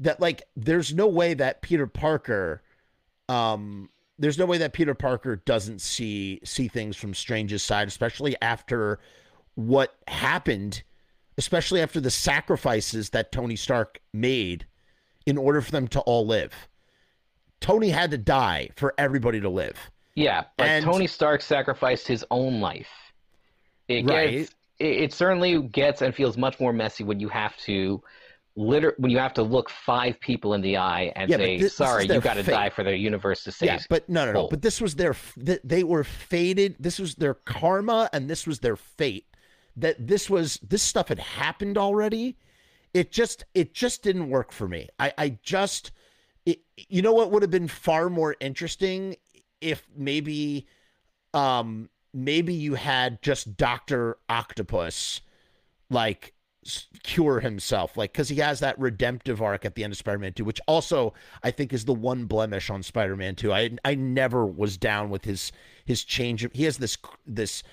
[0.00, 2.60] That like, there's no way that Peter Parker
[3.28, 8.34] um there's no way that Peter Parker doesn't see see things from Strange's side, especially
[8.42, 8.98] after
[9.54, 10.82] what happened,
[11.38, 14.66] especially after the sacrifices that Tony Stark made
[15.26, 16.68] in order for them to all live.
[17.60, 19.78] Tony had to die for everybody to live.
[20.14, 22.88] Yeah, but And- Tony Stark sacrificed his own life.
[23.88, 24.30] It Right.
[24.30, 28.02] gets it, it certainly gets and feels much more messy when you have to
[28.56, 31.62] liter when you have to look five people in the eye and Yeah, say, this-
[31.66, 34.26] this "Sorry, their you got to die for the universe to save." Yeah, but no,
[34.26, 34.40] no, no.
[34.40, 34.48] Full.
[34.48, 35.14] But this was their
[35.44, 36.76] th- they were fated.
[36.80, 39.26] This was their karma, and this was their fate.
[39.76, 42.36] That this was this stuff had happened already.
[42.94, 44.88] It just it just didn't work for me.
[44.98, 45.92] I I just
[46.44, 49.16] it, you know what would have been far more interesting
[49.60, 50.66] if maybe
[51.34, 55.20] um maybe you had just Doctor Octopus
[55.88, 56.34] like
[57.02, 60.44] cure himself like because he has that redemptive arc at the end of spider-man 2
[60.44, 64.76] which also i think is the one blemish on spider-man 2 i i never was
[64.76, 65.50] down with his
[65.84, 67.64] his change of he has this this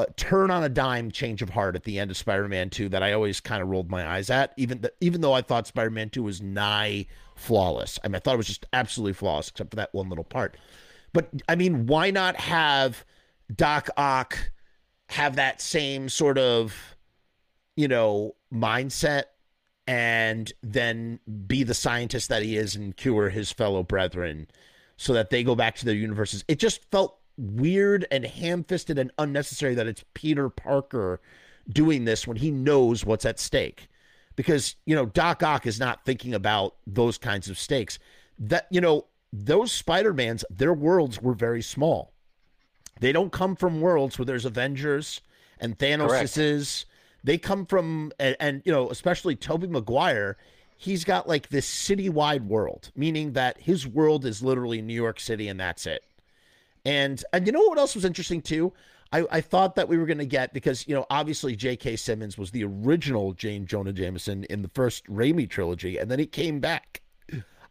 [0.00, 3.02] uh, turn on a dime change of heart at the end of spider-man 2 that
[3.02, 6.22] i always kind of rolled my eyes at even even though i thought spider-man 2
[6.22, 9.92] was nigh flawless i mean i thought it was just absolutely flawless except for that
[9.92, 10.56] one little part
[11.12, 13.04] but i mean why not have
[13.54, 14.50] doc ock
[15.08, 16.96] have that same sort of
[17.78, 19.22] you know, mindset
[19.86, 24.48] and then be the scientist that he is and cure his fellow brethren
[24.96, 26.44] so that they go back to their universes.
[26.48, 31.20] It just felt weird and ham fisted and unnecessary that it's Peter Parker
[31.68, 33.88] doing this when he knows what's at stake.
[34.36, 37.98] Because, you know, Doc Ock is not thinking about those kinds of stakes.
[38.38, 42.12] That, you know, those Spider-Mans, their worlds were very small.
[43.00, 45.20] They don't come from worlds where there's Avengers
[45.60, 46.86] and Thanos is.
[47.24, 50.36] They come from and, and you know, especially Tobey Maguire,
[50.76, 55.48] he's got like this citywide world, meaning that his world is literally New York City
[55.48, 56.04] and that's it.
[56.84, 58.72] And and you know what else was interesting too?
[59.12, 61.96] I, I thought that we were going to get because you know obviously J.K.
[61.96, 63.58] Simmons was the original J.
[63.60, 67.02] Jonah Jameson in the first Raimi trilogy, and then he came back.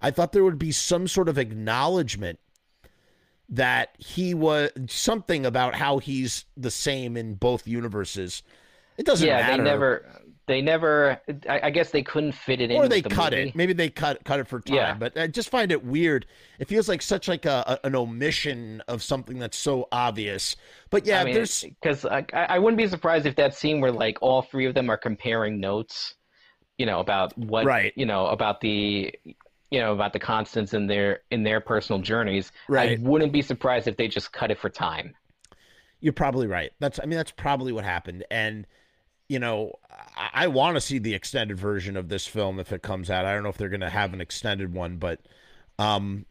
[0.01, 2.39] I thought there would be some sort of acknowledgement
[3.49, 8.43] that he was something about how he's the same in both universes.
[8.97, 9.57] It doesn't yeah, matter.
[9.57, 10.05] they never,
[10.47, 11.19] they never.
[11.49, 12.77] I, I guess they couldn't fit it in.
[12.77, 13.49] or they the cut movie.
[13.49, 13.55] it.
[13.55, 14.75] Maybe they cut cut it for time.
[14.75, 14.93] Yeah.
[14.93, 16.25] But I just find it weird.
[16.59, 20.55] It feels like such like a, a- an omission of something that's so obvious.
[20.89, 23.91] But yeah, I mean, there's because I, I wouldn't be surprised if that scene where
[23.91, 26.15] like all three of them are comparing notes,
[26.77, 27.91] you know, about what, Right.
[27.95, 29.13] you know, about the,
[29.69, 32.51] you know, about the constants in their in their personal journeys.
[32.69, 32.97] Right.
[32.97, 35.13] I wouldn't be surprised if they just cut it for time.
[35.99, 36.71] You're probably right.
[36.79, 38.23] That's I mean that's probably what happened.
[38.31, 38.65] And
[39.29, 39.73] you know,
[40.15, 43.25] I, I want to see the extended version of this film if it comes out.
[43.25, 45.19] I don't know if they're going to have an extended one, but
[45.79, 46.25] um,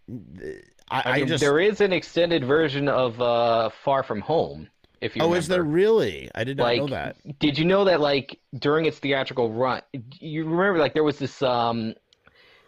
[0.90, 4.68] I, I I just there is an extended version of uh, Far From Home.
[5.00, 5.38] If you oh, remember.
[5.38, 6.30] is there really?
[6.34, 7.38] I did not like know that.
[7.38, 9.82] did you know that like during its theatrical run
[10.18, 11.94] you remember like there was this um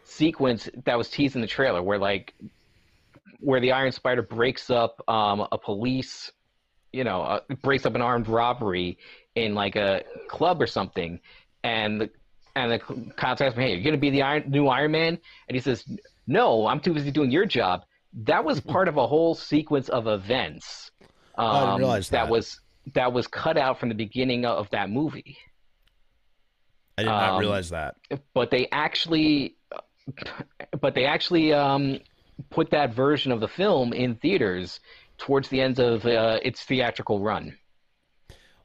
[0.05, 2.35] sequence that was teased in the trailer where like
[3.41, 6.31] where the iron spider breaks up um a police
[6.93, 8.99] you know uh, breaks up an armed robbery
[9.45, 11.21] in like a club or something
[11.65, 12.11] and the
[12.57, 12.79] and the
[13.17, 15.19] cops ask me hey you're gonna be the iron, new iron man
[15.49, 15.85] and he says
[16.27, 20.07] no i'm too busy doing your job that was part of a whole sequence of
[20.07, 20.91] events
[21.37, 22.29] um, I didn't realize that.
[22.29, 22.61] was
[22.95, 25.39] that was cut out from the beginning of that movie.
[26.97, 27.95] I did not Um, realize that.
[28.35, 29.55] But they actually,
[30.81, 32.01] but they actually um,
[32.51, 34.81] put that version of the film in theaters
[35.17, 37.57] towards the end of uh, its theatrical run.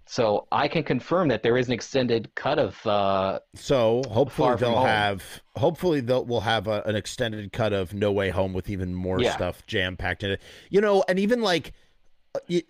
[0.05, 4.75] So I can confirm that there is an extended cut of uh, So hopefully they'll
[4.75, 4.85] Home.
[4.85, 5.23] have
[5.55, 9.21] hopefully they'll we'll have a, an extended cut of No Way Home with even more
[9.21, 9.33] Yeah.
[9.33, 10.41] stuff jam packed in it.
[10.69, 11.73] You know, and even like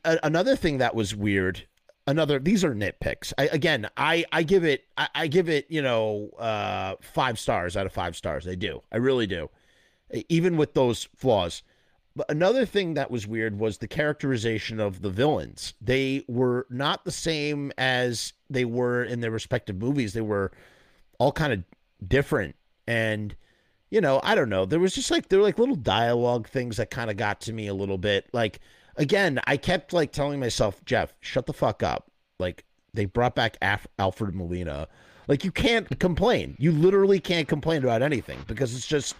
[0.05, 1.67] another thing that was weird.
[2.05, 3.31] Another these are nitpicks.
[3.37, 7.75] I, again, I I give it I, I give it you know uh, five stars
[7.77, 8.47] out of five stars.
[8.47, 8.81] I do.
[8.91, 9.49] I really do.
[10.29, 11.63] Even with those flaws.
[12.15, 15.73] But another thing that was weird was the characterization of the villains.
[15.81, 20.13] They were not the same as they were in their respective movies.
[20.13, 20.51] They were
[21.17, 21.63] all kind of
[22.07, 22.55] different.
[22.85, 23.35] And,
[23.89, 24.65] you know, I don't know.
[24.65, 27.53] There was just like, there were like little dialogue things that kind of got to
[27.53, 28.29] me a little bit.
[28.31, 28.59] Like,
[28.95, 32.11] again, I kept like telling myself, Jeff, shut the fuck up.
[32.39, 34.87] Like, they brought back Af- Alfred Molina.
[35.27, 36.57] Like, you can't complain.
[36.59, 39.15] You literally can't complain about anything because it's just,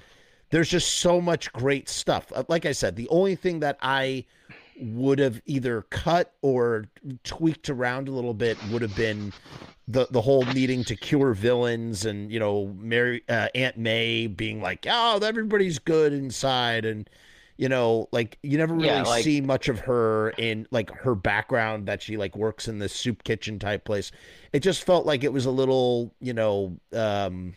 [0.53, 2.31] there's just so much great stuff.
[2.33, 4.23] Uh, Like I said, the only thing that I
[4.79, 6.85] would have either cut or
[7.23, 9.33] tweaked around a little bit would have been
[9.87, 14.61] the the whole needing to cure villains and you know Mary uh, Aunt May being
[14.61, 16.85] like oh everybody's good inside.
[16.85, 17.09] And
[17.57, 21.15] you know like you never really Yeah, like- see much of her in like her
[21.15, 24.11] background that she like works in this soup kitchen type place.
[24.53, 27.55] It just felt like it was a little you know um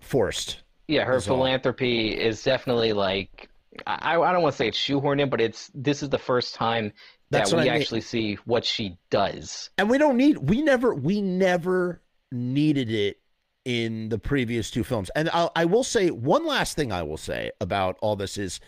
[0.00, 0.62] forced
[0.92, 1.20] yeah her all.
[1.20, 3.48] philanthropy is definitely like
[3.86, 6.54] I, I don't want to say it's shoehorned in, but it's this is the first
[6.54, 6.92] time
[7.30, 7.72] that we I mean.
[7.72, 9.70] actually see what she does.
[9.78, 13.18] and we don't need we never we never needed it
[13.64, 17.16] in the previous two films and I'll, i will say one last thing i will
[17.16, 18.58] say about all this is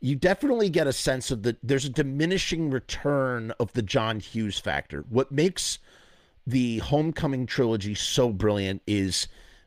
[0.00, 4.60] you definitely get a sense of the there's a diminishing return of the john hughes
[4.60, 5.80] factor what makes
[6.46, 9.26] the homecoming trilogy so brilliant is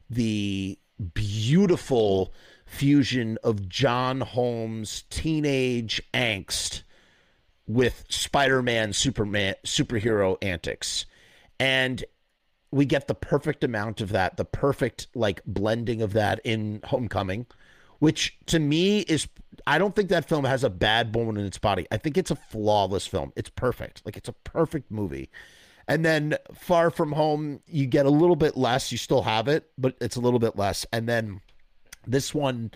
[0.09, 0.79] the
[1.13, 2.33] beautiful
[2.65, 6.83] fusion of john hughes teenage angst
[7.69, 11.05] with Spider-Man, Superman, superhero antics,
[11.59, 12.03] and
[12.71, 17.45] we get the perfect amount of that, the perfect like blending of that in Homecoming,
[17.99, 19.27] which to me is
[19.67, 21.85] I don't think that film has a bad bone in its body.
[21.91, 23.33] I think it's a flawless film.
[23.35, 24.01] It's perfect.
[24.03, 25.29] Like it's a perfect movie.
[25.89, 28.91] And then Far From Home, you get a little bit less.
[28.91, 30.85] You still have it, but it's a little bit less.
[30.93, 31.41] And then
[32.07, 32.71] this one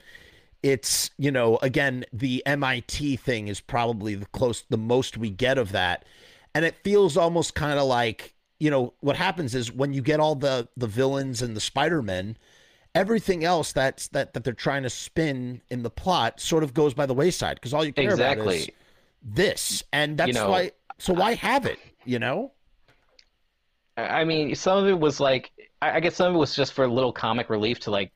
[0.64, 5.58] it's you know again the MIT thing is probably the close the most we get
[5.58, 6.06] of that
[6.56, 10.20] and it feels almost kind of like you know what happens is when you get
[10.20, 12.38] all the the villains and the Spider-Men
[12.96, 16.94] everything else that's that that they're trying to spin in the plot sort of goes
[16.94, 18.70] by the wayside because all you care about is
[19.22, 22.53] this and that's know, why so why have it you know
[23.98, 26.86] I mean, some of it was like, I guess some of it was just for
[26.86, 28.12] a little comic relief to like,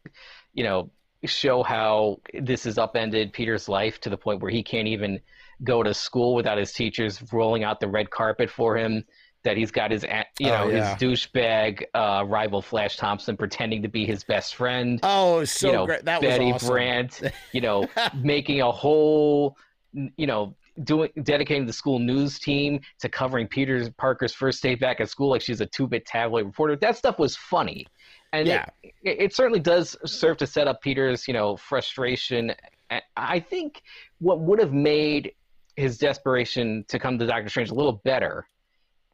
[0.54, 0.90] you know,
[1.26, 5.20] show how this has upended Peter's life to the point where he can't even
[5.64, 9.04] go to school without his teachers rolling out the red carpet for him.
[9.44, 10.04] That he's got his,
[10.40, 10.96] you Oh, know, yeah.
[10.98, 15.00] his douchebag uh, rival Flash Thompson pretending to be his best friend.
[15.04, 17.22] oh so you know, great that Betty was awesome Brant,
[17.54, 19.56] you know, making a whole,
[19.94, 25.00] you know, doing dedicating the school news team to covering Peter Parker's first day back
[25.00, 26.76] at school like she's a two-bit tabloid reporter.
[26.76, 27.86] That stuff was funny,
[28.34, 28.66] and Yeah.
[28.84, 32.54] it, it, certainly does serve to set up Peter's, you know, frustration.
[32.90, 33.82] I- I think
[34.20, 35.34] what would have made
[35.76, 38.48] his desperation to come to Doctor Strange a little better.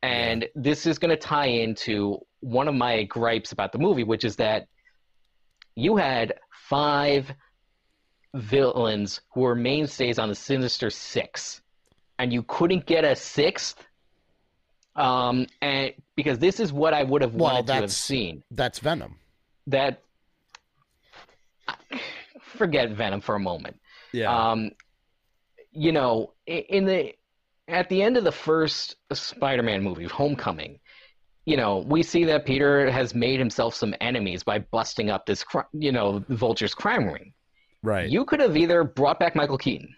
[0.02, 4.24] And this is going to tie into one of my gripes about the movie, which
[4.24, 4.68] is that
[5.76, 7.34] you had five
[8.36, 11.62] villains who were mainstays on the Sinister Six,
[12.20, 13.86] and you couldn't get a sixth.
[14.96, 18.44] Um, and because this is what I would have Well, wanted to have that's- seen.
[18.52, 19.16] that's Venom
[19.68, 20.02] That
[22.42, 23.80] forget Venom for a moment.
[24.12, 24.72] yeah Um,
[25.72, 27.14] you know, in the
[27.68, 30.80] at the end of the first Spider-Man movie, Homecoming,
[31.46, 35.44] you know, we see that Peter has made himself some enemies by busting up this,
[35.72, 37.34] you know, Vulture's crime ring.
[37.84, 38.10] Right.
[38.10, 39.96] You could have either brought back Michael Keaton,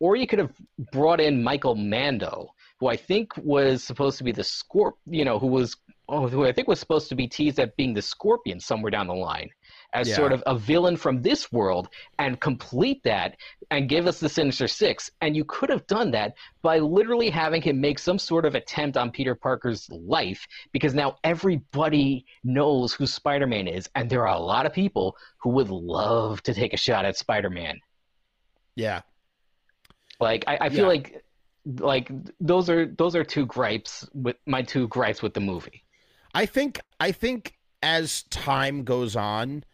[0.00, 0.52] or you could have
[0.92, 2.48] brought in Michael Mando,
[2.80, 5.76] who I think was supposed to be the Scorp, you know, who was,
[6.08, 9.06] oh, who I think was supposed to be teased at being the Scorpion somewhere down
[9.06, 9.48] the line,
[9.92, 10.16] as Yeah.
[10.16, 11.88] sort of a villain from this world,
[12.18, 13.36] and complete that
[13.70, 15.10] and give us the Sinister Six.
[15.20, 18.96] And you could have done that by literally having him make some sort of attempt
[18.96, 24.40] on Peter Parker's life, because now everybody knows who Spider-Man is, and there are a
[24.40, 27.78] lot of people who would love to take a shot at Spider-Man.
[28.76, 29.02] yeah
[30.20, 30.86] Like I, I feel Yeah.
[30.86, 31.24] like
[31.78, 35.84] like those are those are two gripes with my two gripes with the movie.
[36.34, 39.64] I think I think as time goes on,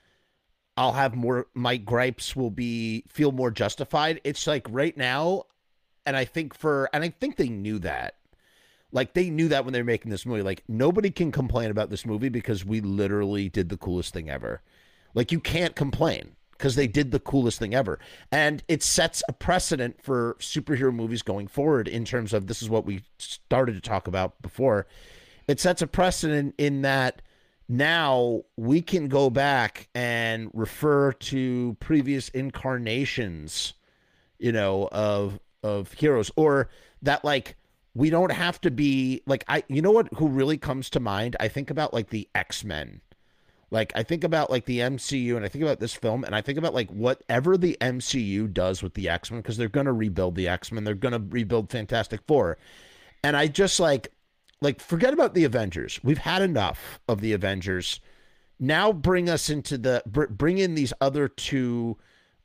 [0.79, 4.21] I'll have more my gripes will be feel more justified.
[4.23, 5.43] It's like right now,
[6.07, 8.15] and I think for and I think they knew that.
[8.93, 10.43] Like they knew that when they were making this movie.
[10.43, 14.63] Like nobody can complain about this movie because we literally did the coolest thing ever.
[15.15, 17.99] Like you can't complain because they did the coolest thing ever.
[18.31, 22.71] And it sets a precedent for superhero movies going forward in terms of this is
[22.71, 24.87] what we started to talk about before.
[25.49, 27.21] It sets a precedent in that
[27.69, 33.75] now we can go back and refer to previous incarnations,
[34.39, 36.71] you know, of of heroes or
[37.03, 37.57] that like
[37.95, 41.37] we don't have to be like I you know what who really comes to mind?
[41.41, 43.03] I think about like the X-Men.
[43.71, 46.41] Like I think about like the MCU and I think about this film and I
[46.41, 50.37] think about like whatever the MCU does with the X-Men because they're going to rebuild
[50.37, 52.57] the X-Men, they're going to rebuild Fantastic 4.
[53.25, 54.11] And I just like
[54.61, 56.01] like forget about the Avengers.
[56.03, 58.01] We've had enough of the Avengers.
[58.59, 61.97] Now bring us into the br- bring in these other two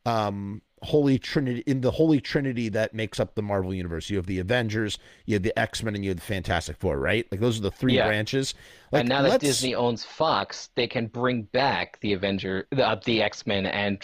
[0.06, 4.10] um holy trinity in the holy trinity that makes up the Marvel universe.
[4.10, 7.26] You have the Avengers, you have the X-Men and you have the Fantastic 4, right?
[7.32, 8.08] Like those are the three Yeah.
[8.08, 8.54] branches.
[8.92, 12.86] Like and now that let's- Disney owns Fox, they can bring back the Avenger, the,
[12.86, 14.04] uh, the X Men, and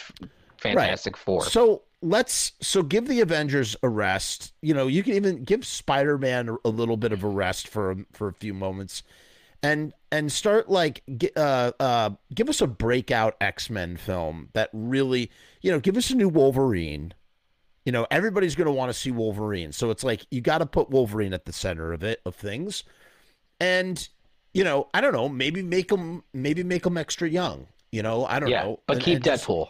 [0.58, 1.46] Fantastic Four.
[1.46, 4.54] So let's so give the Avengers a rest.
[4.62, 7.96] You know, you can even give Spider Man a little bit of a rest for
[8.14, 9.04] for a few moments,
[9.64, 11.04] and and start like
[11.36, 15.30] uh uh give us a breakout X Men film that really
[15.62, 17.14] you know give us a new Wolverine.
[17.86, 20.66] You know, everybody's going to want to see Wolverine, so it's like you got to
[20.66, 22.84] put Wolverine at the center of it of things,
[23.60, 24.08] and
[24.54, 27.68] you know, I don't know, maybe make them maybe make them extra young.
[27.92, 29.70] You know, I don't yeah, know, but and- keep and just- Deadpool.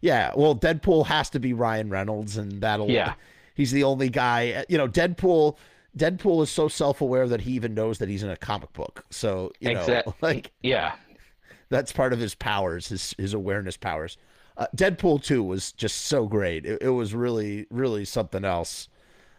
[0.00, 2.90] Yeah, well, Deadpool has to be Ryan Reynolds, and that'll.
[2.90, 3.14] Yeah.
[3.54, 4.64] he's the only guy.
[4.68, 5.56] You know, Deadpool.
[5.96, 9.04] Deadpool is so self-aware that he even knows that he's in a comic book.
[9.10, 10.92] So you know, like Yeah,
[11.70, 14.16] that's part of his powers, his his awareness powers.
[14.56, 16.66] Uh, Deadpool two was just so great.
[16.66, 18.88] It, it was really, really something else.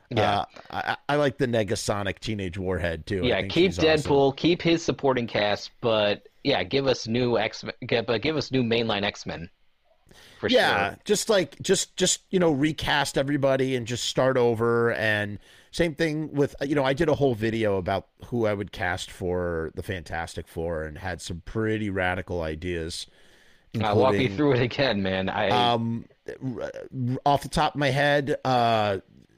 [0.10, 0.40] Yeah.
[0.40, 3.24] Uh, I, I like the Negasonic Teenage Warhead too.
[3.24, 3.42] I yeah.
[3.44, 4.12] Keep she's awesome.
[4.12, 4.38] Deadpool.
[4.38, 9.04] Keep his supporting cast, but yeah, give us new X But give us new mainline
[9.04, 9.50] X Men.
[10.40, 10.98] For yeah sure.
[11.06, 15.40] just like just just you know recast everybody and just start over and
[15.72, 19.12] same thing with you know i did a whole video about who i would cast
[19.12, 23.06] for the fantastic four and had some pretty radical ideas
[23.80, 25.30] Uh, walk you through it again, man.
[25.30, 26.06] I um
[27.26, 28.98] off the top of my head uh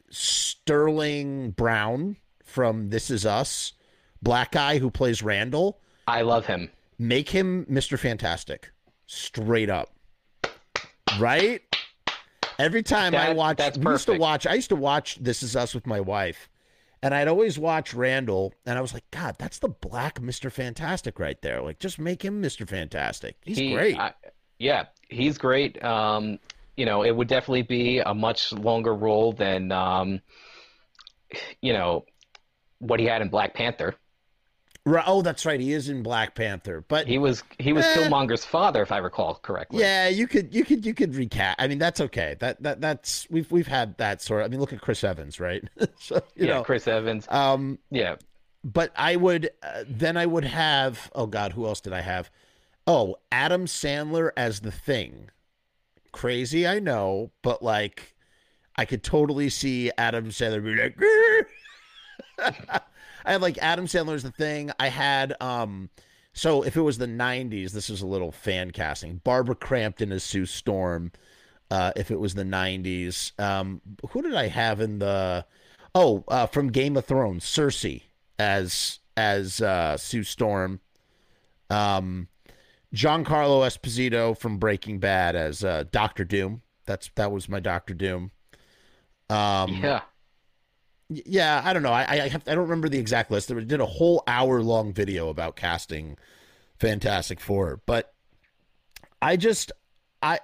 [0.09, 3.73] sterling brown from this is us
[4.21, 6.69] black guy who plays randall I love him.
[6.97, 7.97] make him Mr.
[7.97, 8.71] Fantastic.
[9.05, 9.93] Straight up.
[11.19, 11.61] Right?
[12.59, 15.41] Every time I That- watch that's we used to watch I used to watch This
[15.43, 16.47] Is Us with my wife.
[17.03, 20.51] And I'd always watch Randall and I was like, God, that's the black Mr.
[20.51, 21.61] Fantastic right there.
[21.61, 22.67] Like just make him Mr.
[22.67, 23.37] Fantastic.
[23.43, 23.97] He's He- great.
[23.97, 24.13] I-
[24.59, 25.83] yeah, he's great.
[25.83, 26.37] Um,
[26.77, 30.21] you know, it would definitely be a much longer role than, um,
[31.61, 32.05] you know,
[32.79, 33.95] what he had in Black Panther.
[34.85, 35.59] Oh, that's right.
[35.59, 36.83] He is in Black Panther.
[36.87, 37.95] But He was he was Eh.
[37.95, 39.79] Killmonger's father, if I recall correctly.
[39.81, 41.55] yeah, you could you could you could recap.
[41.59, 42.35] I mean, that's okay.
[42.39, 45.39] That that that's we've we've had that sort of I mean, look at Chris Evans,
[45.39, 45.63] right?
[45.99, 47.27] so, yeah, know, Chris Evans.
[47.29, 48.15] um Yeah,
[48.63, 52.31] but I would uh, then I would have oh god who else did I have
[52.87, 55.29] oh Adam Sandler as the thing
[56.11, 58.15] crazy I know but like
[58.75, 60.97] I could totally see Adam Sandler be like
[63.25, 65.89] I had like Adam Sandler as the thing I had um
[66.33, 70.23] so if it was the 90s this is a little fan casting Barbara Crampton as
[70.23, 71.11] Sue Storm
[71.69, 75.45] uh if it was the 90s um who did I have in the
[75.95, 78.03] oh uh from Game of Thrones Cersei
[78.39, 80.79] as as uh, Sue Storm.
[81.69, 82.27] Um,
[82.93, 86.61] Giancarlo Esposito from Breaking Bad as uh, Doctor Doom.
[86.85, 88.31] That's that was my Doctor Doom.
[89.29, 90.01] Um, yeah.
[91.25, 91.91] Yeah, I don't know.
[91.91, 93.47] I I, have, I don't remember the exact list.
[93.47, 96.17] There did a whole hour long video about casting
[96.79, 98.13] Fantastic Four, but
[99.21, 99.71] I just
[100.23, 100.39] I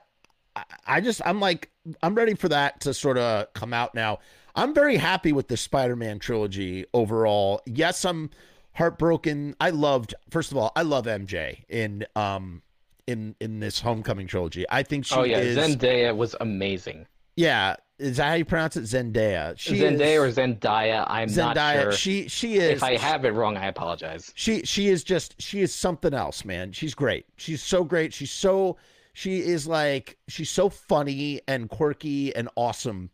[0.56, 1.70] I- I just I'm like
[2.02, 4.20] I'm ready for that to sort of come out now.
[4.56, 7.62] I'm very happy with the Spider-Man trilogy overall.
[7.68, 8.32] Yes, I'm
[8.74, 9.56] heartbroken.
[9.62, 12.62] I loved first of all, I love MJ in um
[13.06, 14.66] in in this Homecoming trilogy.
[14.70, 17.06] I think she oh yeah, is Zendaya was amazing.
[17.36, 17.76] yeah.
[18.00, 18.84] Is that how you pronounce it?
[18.84, 19.58] Zendaya.
[19.58, 21.82] She Zendaya is, or Zendaya, I'm not Zendaya.
[21.84, 21.92] sure.
[21.92, 22.78] She she is.
[22.78, 24.32] if I have it wrong, I apologize.
[24.36, 28.32] she she is just she is something else man she's great she's so great she's
[28.32, 28.78] so
[29.14, 33.10] she is like she's so funny and quirky and awesome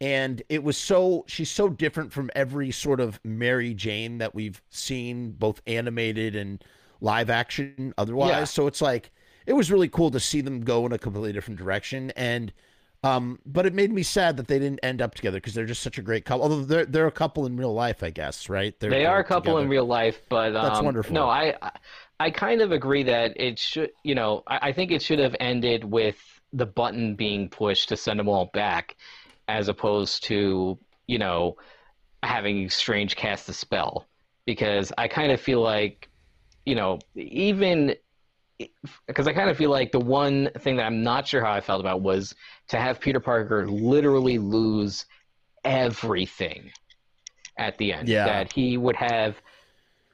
[0.00, 4.60] and it was so she's so different from every sort of Mary Jane that we've
[4.70, 6.62] seen both animated and
[7.00, 8.30] live action otherwise.
[8.30, 8.44] Yeah.
[8.44, 9.10] So it's like
[9.46, 12.52] it was really cool to see them go in a completely different direction and
[13.02, 15.82] um but it made me sad that they didn't end up together because they're just
[15.82, 16.42] such a great couple.
[16.42, 18.78] Although they're they're a couple in real life, I guess, right?
[18.80, 19.62] They're, they are a couple together.
[19.62, 21.14] in real life, but um, That's wonderful.
[21.14, 21.54] No, I
[22.18, 23.90] I kind of agree that it should.
[24.02, 26.16] You know, I, I think it should have ended with
[26.52, 28.96] the button being pushed to send them all back,
[29.48, 31.56] as opposed to you know
[32.22, 34.06] having Strange cast a spell.
[34.46, 36.08] Because I kind of feel like,
[36.64, 37.96] you know, even
[39.06, 41.60] because I kind of feel like the one thing that I'm not sure how I
[41.60, 42.34] felt about was
[42.68, 45.06] to have Peter Parker literally lose
[45.64, 46.70] everything
[47.58, 48.08] at the end.
[48.08, 48.24] Yeah.
[48.24, 49.40] That he would have,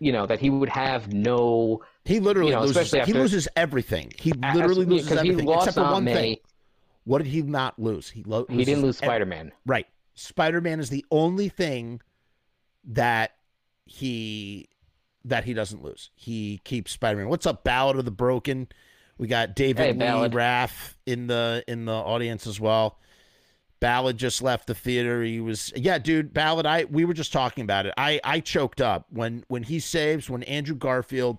[0.01, 1.83] you know, that he would have no.
[2.05, 2.77] He literally you know, loses.
[2.77, 4.13] especially He loses everything.
[4.19, 6.15] He literally loses everything except for one May.
[6.15, 6.37] thing.
[7.05, 8.11] What did he not lose?
[8.11, 9.53] He, lo- He didn't lose Spider Man.
[9.67, 9.87] Right.
[10.15, 12.01] Spider Man is the only thing
[12.85, 13.33] that
[13.87, 14.69] he
[15.25, 16.11] that he doesn't lose.
[16.15, 17.29] He keeps Spider Man.
[17.29, 18.69] What's up, Ballad of the Broken?
[19.19, 20.35] We got David Hey, Lee Ballad.
[20.35, 22.99] Rath in the in the audience as well.
[23.81, 25.23] Ballad just left the theater.
[25.23, 26.33] He was yeah, dude.
[26.33, 26.67] Ballad.
[26.67, 27.95] I we were just talking about it.
[27.97, 31.39] I I choked up when when he saves when Andrew Garfield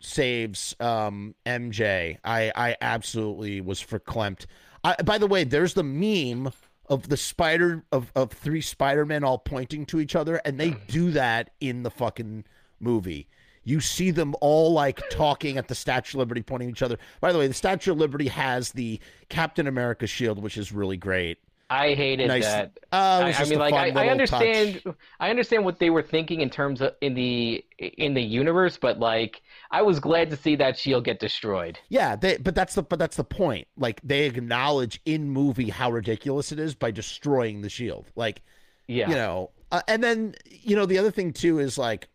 [0.00, 2.18] saves um MJ.
[2.24, 4.46] I I absolutely was verklempt.
[4.82, 6.52] I, by the way, there's the meme
[6.86, 11.10] of the spider of, of three Spider-Men all pointing to each other, and they do
[11.12, 12.44] that in the fucking
[12.84, 13.26] movie.
[13.64, 16.98] You see them all like talking at the Statue of Liberty, pointing at each other.
[17.20, 20.98] By the way, the Statue of Liberty has the Captain America shield, which is really
[20.98, 21.38] great.
[21.70, 22.44] I hated Nice.
[22.44, 22.78] that.
[22.92, 24.94] Uh, I, I mean, like I, I understand, touch.
[25.18, 28.98] I understand what they were thinking in terms of in the in the universe, but
[28.98, 31.78] like I was glad to see that shield get destroyed.
[31.88, 33.66] Yeah, they, but that's the but that's the point.
[33.78, 38.04] Like they acknowledge in movie how ridiculous it is by destroying the shield.
[38.14, 38.42] Like
[38.86, 42.08] Yeah, you know uh, and then you know the other thing too is like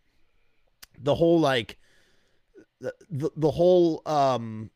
[1.01, 1.77] the whole like
[2.81, 4.69] the the, the whole um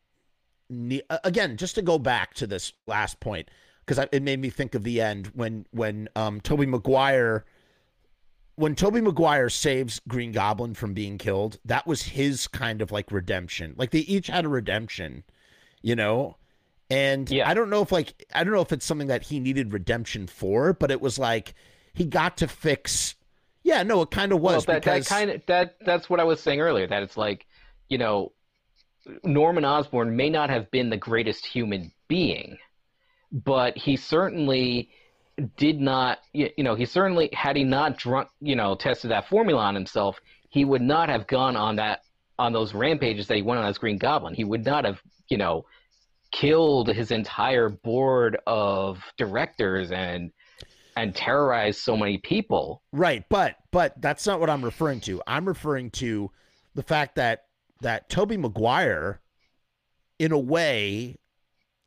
[0.70, 3.50] ne- again just to go back to this last point
[3.86, 7.46] because it made me think of the end when when um Tobey Maguire
[8.56, 13.12] when Tobey Maguire saves Green Goblin from being killed that was his kind of like
[13.12, 15.24] redemption like they each had a redemption
[15.82, 16.38] you know
[16.90, 17.50] and Yeah.
[17.50, 20.28] I don't know if like I don't know if it's something that he needed redemption
[20.28, 21.54] for but it was like
[21.94, 23.16] he got to fix
[23.64, 26.24] yeah no it kind of was that, that because kind of that that's what I
[26.24, 26.88] was saying earlier.
[26.88, 27.46] That it's like,
[27.90, 28.32] you know,
[29.24, 32.58] Norman Osborn may not have been the greatest human being,
[33.32, 34.90] but he certainly
[35.58, 36.20] did not.
[36.34, 39.76] You you know, he certainly had he not drunk, you know, tested that formula on
[39.76, 42.02] himself, he would not have gone on that
[42.40, 44.34] on those rampages that he went on as Green Goblin.
[44.34, 45.66] He would not have, you know,
[46.32, 50.32] killed his entire board of directors and
[50.96, 52.82] and terrorized so many people.
[52.92, 55.22] Right, but but that's not what I'm referring to.
[55.28, 56.32] I'm referring to
[56.76, 57.46] the fact that
[57.82, 59.20] that Tobey Maguire,
[60.20, 61.18] in a way,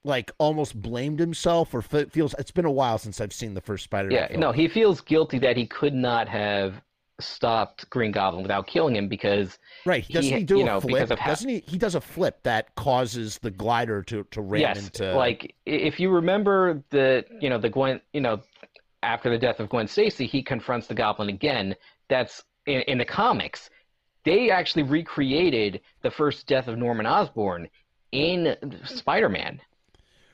[0.04, 2.34] like almost blamed himself or fe- feels.
[2.38, 4.16] It's been a while since I've seen the first Spider-Man.
[4.16, 4.40] Yeah, film.
[4.40, 6.74] no, he feels guilty that he could not have
[7.18, 10.04] stopped Green Goblin without killing him because right.
[10.04, 11.08] he- Doesn't he, do you a know, flip?
[11.18, 11.60] how- Doesn't he?
[11.66, 15.14] He does a flip that causes the glider to to ram yes, into.
[15.16, 18.40] like if you remember the you know the Gwen you know
[19.06, 21.74] after the death of Gwen Stacy, he confronts the Goblin again.
[22.08, 23.70] That's in, in the comics.
[24.24, 27.68] They actually recreated the first death of Norman Osborn
[28.12, 29.60] in Spider-Man.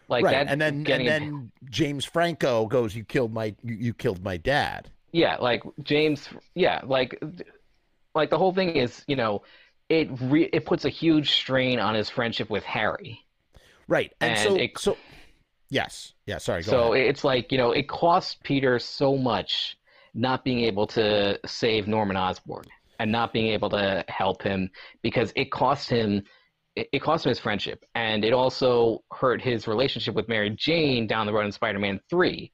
[0.08, 3.94] Like right, that, and then and then James Franco goes, "You killed my you, you
[3.94, 7.22] killed my dad." yeah like james yeah like
[8.14, 9.42] like the whole thing is you know
[9.90, 13.20] it re- it puts a huge strain on his friendship with harry
[13.88, 14.96] Right, and, And so it- so
[15.72, 16.38] yes, yeah.
[16.38, 17.06] Sorry, go so ahead.
[17.06, 19.76] it's like you know it cost peter so much
[20.14, 22.64] not being able to save norman osborn
[22.98, 24.70] and not being able to help him
[25.02, 26.22] because it cost him
[26.76, 31.06] it it cost him his friendship and it also hurt his relationship with mary jane
[31.06, 32.52] down the road in spider-man 3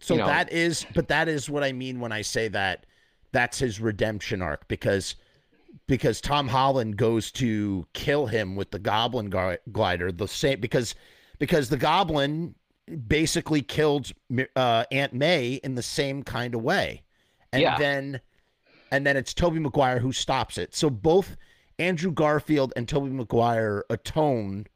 [0.00, 2.86] So you know- that is, but that is what I mean when I say that
[3.32, 5.14] that's his redemption arc because
[5.86, 9.30] because Tom Holland goes to kill him with the Goblin
[9.72, 10.94] glider the same because
[11.40, 12.54] because the Goblin
[13.08, 14.12] basically killed
[14.54, 17.02] uh, Aunt May in the same kind of way,
[17.52, 17.76] and Yeah.
[17.76, 18.20] then
[18.92, 20.74] and then it's Tobey Maguire who stops it.
[20.74, 21.36] So both
[21.78, 24.66] Andrew Garfield and Tobey Maguire atone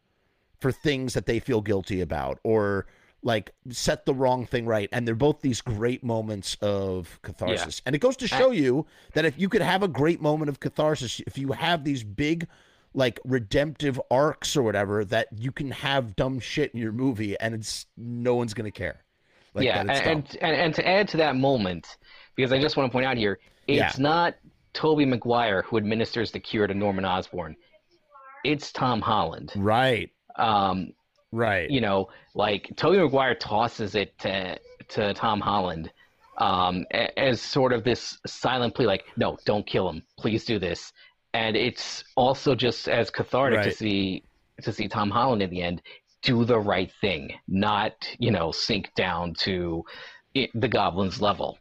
[0.60, 2.86] for things that they feel guilty about or
[3.22, 7.94] like set the wrong thing right and they're both these great moments of catharsis and
[7.96, 11.20] it goes to show you that if you could have a great moment of catharsis
[11.26, 12.46] if you have these big
[12.94, 17.54] like redemptive arcs or whatever that you can have dumb shit in your movie and
[17.54, 19.04] it's no one's gonna care
[19.54, 21.86] Like, yeah, and, and and to add to that moment,
[22.36, 24.02] because I just want to point out here, it's Yeah.
[24.02, 24.34] not
[24.72, 27.56] Tobey Maguire who administers the cure to Norman Osborn.
[28.44, 29.52] It's Tom Holland.
[29.56, 30.92] right, Um,
[31.32, 31.70] right.
[31.70, 35.90] you know, like Tobey Maguire tosses it to to Tom Holland
[36.38, 36.84] um,
[37.16, 40.02] as sort of this silent plea, like, "No, don't kill him.
[40.18, 40.92] Please do this."
[41.34, 44.24] And it's also just as cathartic to see
[44.62, 45.82] to see Tom Holland in the end
[46.22, 49.84] do the right thing, not you know sink down to
[50.34, 51.58] the Goblin's level.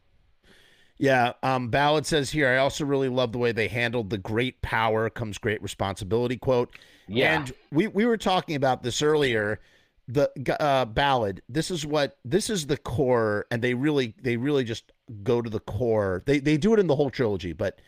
[0.96, 4.62] Yeah, um, Ballad says here, I also really love the way they handled the great
[4.62, 6.70] power comes great responsibility quote.
[7.08, 9.60] Yeah, And we, we were talking about this earlier.
[10.06, 11.42] The uh, ballad.
[11.48, 15.48] This is what this is the core, and they really they really just go to
[15.48, 16.22] the core.
[16.26, 17.80] They they do it in the whole trilogy, but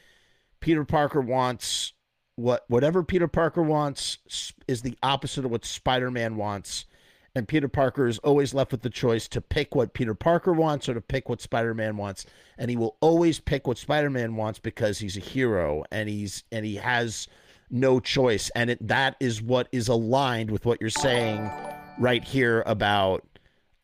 [0.67, 1.93] Peter Parker wants
[2.35, 4.19] what whatever Peter Parker wants
[4.67, 6.87] is the opposite of what Spider Man wants,
[7.37, 10.89] and Peter Parker is always left with the choice to pick what Peter Parker wants
[10.89, 12.27] or to pick what Spider Man wants,
[12.59, 16.43] and he will always pick what Spider Man wants because he's a hero and he's
[16.51, 17.29] and he has
[17.71, 21.49] no choice, and it, that is what is aligned with what you're saying
[22.01, 23.25] right here about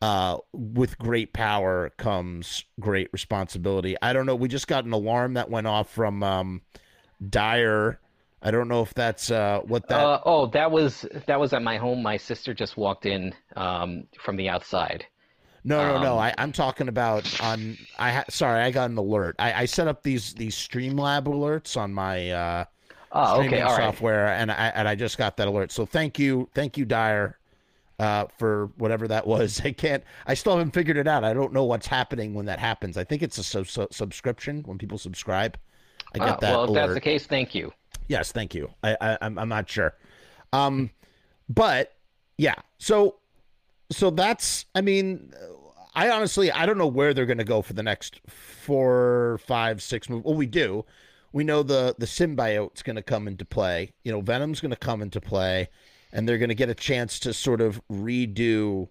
[0.03, 3.95] uh, with great power comes great responsibility.
[4.01, 4.35] I don't know.
[4.35, 6.61] We just got an alarm that went off from um,
[7.29, 8.01] Dyer.
[8.41, 9.99] I don't know if that's uh, what that.
[10.05, 12.03] uh, oh, that was that was at my home.
[12.03, 15.05] My sister just walked in um, from the outside.
[15.63, 16.13] no, no, no.
[16.15, 17.77] um, I, I'm talking about on.
[17.97, 19.37] I ha- sorry, I got an alert.
[19.39, 22.65] I, I set up these these Streamlab alerts on my uh,
[23.13, 23.95] Oh, streaming okay, all right.
[23.95, 25.71] software, and I and I just got that alert.
[25.71, 27.37] So thank you, thank you, Dyer,
[27.99, 29.61] uh, for whatever that was.
[29.65, 30.03] I can't.
[30.27, 31.23] I still haven't figured it out.
[31.23, 32.97] I don't know what's happening when that happens.
[32.97, 35.57] I think it's a sub- sub- subscription when people subscribe.
[36.15, 36.79] I get Oh, that well, if alert.
[36.81, 37.73] that's the case, thank you.
[38.07, 38.69] Yes, thank you.
[38.83, 39.95] I, I I'm I'm not sure.
[40.51, 40.89] Um,
[41.49, 41.95] but
[42.37, 42.55] yeah.
[42.77, 43.15] So
[43.91, 44.65] so that's.
[44.75, 45.31] I mean,
[45.95, 49.81] I honestly I don't know where they're going to go for the next four, five,
[49.81, 50.23] six move.
[50.25, 50.85] Well, we do.
[51.31, 53.91] We know the the symbiote's going to come into play.
[54.03, 55.69] You know, Venom's going to come into play,
[56.13, 58.87] and they're going to get a chance to sort of redo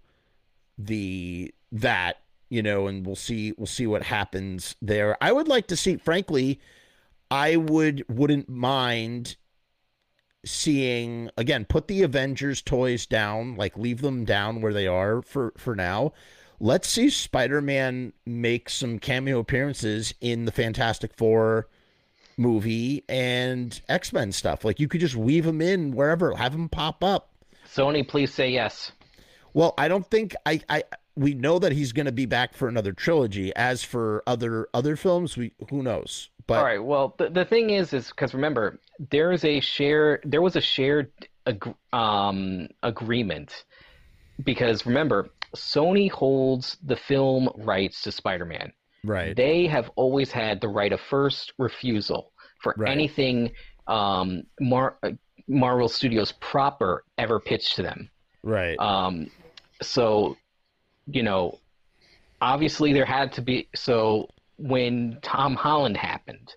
[0.77, 2.21] the that
[2.51, 5.17] you know and we'll see we'll see what happens there.
[5.23, 6.61] I would like to see frankly
[7.31, 9.37] i would wouldn't mind
[10.45, 15.55] seeing again put the avengers toys down like leave them down where they are for
[15.57, 16.13] for now.
[16.61, 21.69] Let's see spider-man make some cameo appearances in the fantastic four
[22.37, 27.03] movie and x-men stuff like you could just weave them in wherever have them pop
[27.05, 27.31] up
[27.67, 28.93] Sony, please say yes.
[29.55, 30.85] well, I don't think I I
[31.17, 33.55] we know that he's going to be back for another trilogy.
[33.55, 36.31] As for other other films, we who knows.
[36.47, 36.83] But All right.
[36.83, 38.81] Well, the, the thing is, is because remember,
[39.11, 40.21] there is a share.
[40.25, 41.13] There was a shared
[41.47, 43.65] ag- um, agreement
[44.43, 48.73] because remember, Sony holds the film rights to Spider-Man.
[49.05, 52.33] Right, They have always had the right of first refusal
[52.63, 52.91] for Right.
[52.91, 53.53] anything
[53.87, 54.99] um, Mar-
[55.49, 58.11] Marvel Studios proper ever pitched to them.
[58.43, 59.31] right, Um,
[59.83, 60.37] so,
[61.07, 61.59] you know,
[62.41, 63.69] obviously there had to be.
[63.75, 66.55] So when Tom Holland happened,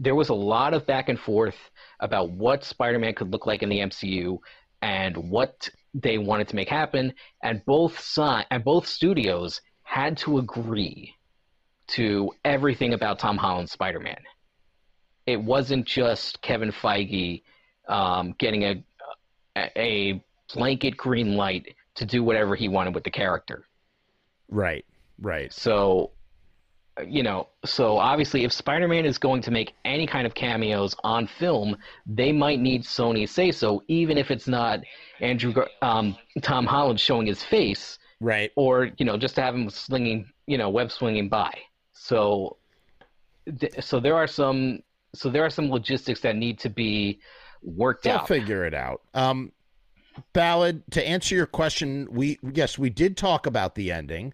[0.00, 1.56] there was a lot of back and forth
[2.00, 4.38] about what Spider-Man could look like in the MCU
[4.82, 10.38] and what they wanted to make happen, and both si- and both studios had to
[10.38, 11.13] agree
[11.88, 14.20] to everything about Tom Holland's Spider-Man.
[15.26, 17.42] It wasn't just Kevin Feige
[17.88, 18.84] um, getting a
[19.76, 20.22] a
[20.54, 23.64] blanket green light to do whatever he wanted with the character.
[24.48, 24.84] right,
[25.20, 25.52] right.
[25.52, 26.10] So,
[27.06, 30.94] you know, so obviously, if Spider Man is going to make any kind of cameos
[31.04, 31.76] on film,
[32.06, 34.80] they might need Sony say so, even if it's not
[35.20, 38.50] Andrew, um, Tom Holland showing his face, Right.
[38.56, 41.52] or you know, just to have him slinging, you know, web swinging by.
[41.94, 42.56] So,
[43.58, 44.80] th- so there are some,
[45.14, 47.20] so there are some logistics that need to be
[47.62, 48.28] worked They'll out.
[48.28, 49.00] figure it out.
[49.14, 49.52] Um,
[50.32, 50.82] Ballad.
[50.92, 54.32] To answer your question, we yes we did talk about the ending.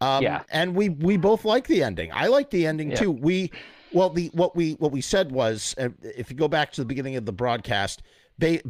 [0.00, 0.42] Um, Yeah.
[0.50, 2.10] and we we both like the ending.
[2.14, 2.96] I like the ending Yeah.
[2.96, 3.10] too.
[3.10, 3.50] We
[3.92, 6.86] well the what we what we said was uh, if you go back to the
[6.86, 8.00] beginning of the broadcast,
[8.38, 8.62] they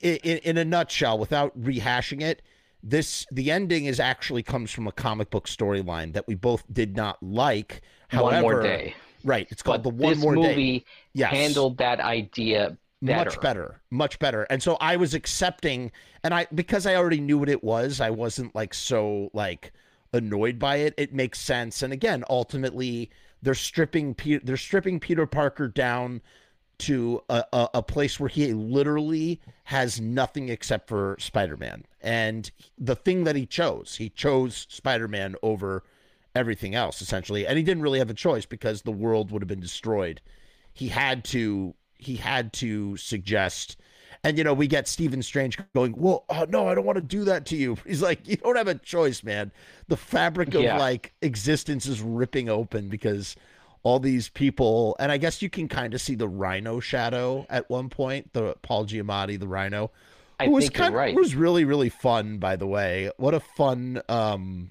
[0.00, 2.42] in, in a nutshell, without rehashing it,
[2.86, 6.94] this the ending is actually comes from a comic book storyline that we both did
[6.96, 7.80] not like.
[8.08, 8.94] However, One more day.
[9.24, 9.48] right?
[9.50, 10.40] It's called But the one more day.
[10.48, 11.32] movie Yes.
[11.32, 13.30] handled that idea better.
[13.30, 17.36] much better much better and so i was accepting and i because i already knew
[17.36, 19.72] what it was i wasn't like so like
[20.14, 23.10] annoyed by it it makes sense and again ultimately
[23.42, 26.22] they're stripping Pe- they're stripping peter parker down
[26.78, 32.96] to a, a, a place where he literally has nothing except for spider-man and the
[32.96, 35.82] thing that he chose he chose spider-man over
[36.34, 39.48] everything else essentially, and he didn't really have a choice because the world would have
[39.48, 40.20] been destroyed.
[40.72, 43.76] He had to he had to suggest
[44.22, 47.02] and you know we get Stephen Strange going, "Well, oh, no, I don't want to
[47.02, 49.52] do that to you." He's like, "You don't have a choice, man.
[49.88, 50.78] The fabric of Yeah.
[50.78, 53.36] like existence is ripping open because
[53.84, 57.70] all these people, and I guess you can kind of see the Rhino shadow at
[57.70, 58.32] one point.
[58.32, 59.92] The Paul Giamatti, the Rhino,
[60.40, 61.14] I who was think you're kind of right.
[61.14, 62.38] was really really fun.
[62.38, 64.70] By the way, what a fun um,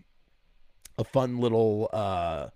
[0.98, 2.50] a fun little uh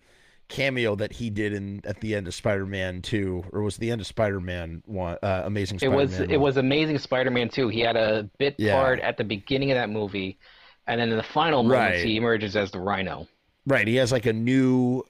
[0.50, 4.00] cameo that he did in at the end of Spider-Man 2 or was the end
[4.00, 7.68] of Spider-Man 1 uh, Amazing It Spider-Man was it was Amazing Spider-Man 2.
[7.68, 8.74] He had a bit Yeah.
[8.74, 10.40] part at the beginning of that movie,
[10.88, 12.06] and then in the final moments Right.
[12.06, 13.28] he emerges as the Rhino.
[13.66, 15.04] right he has like a new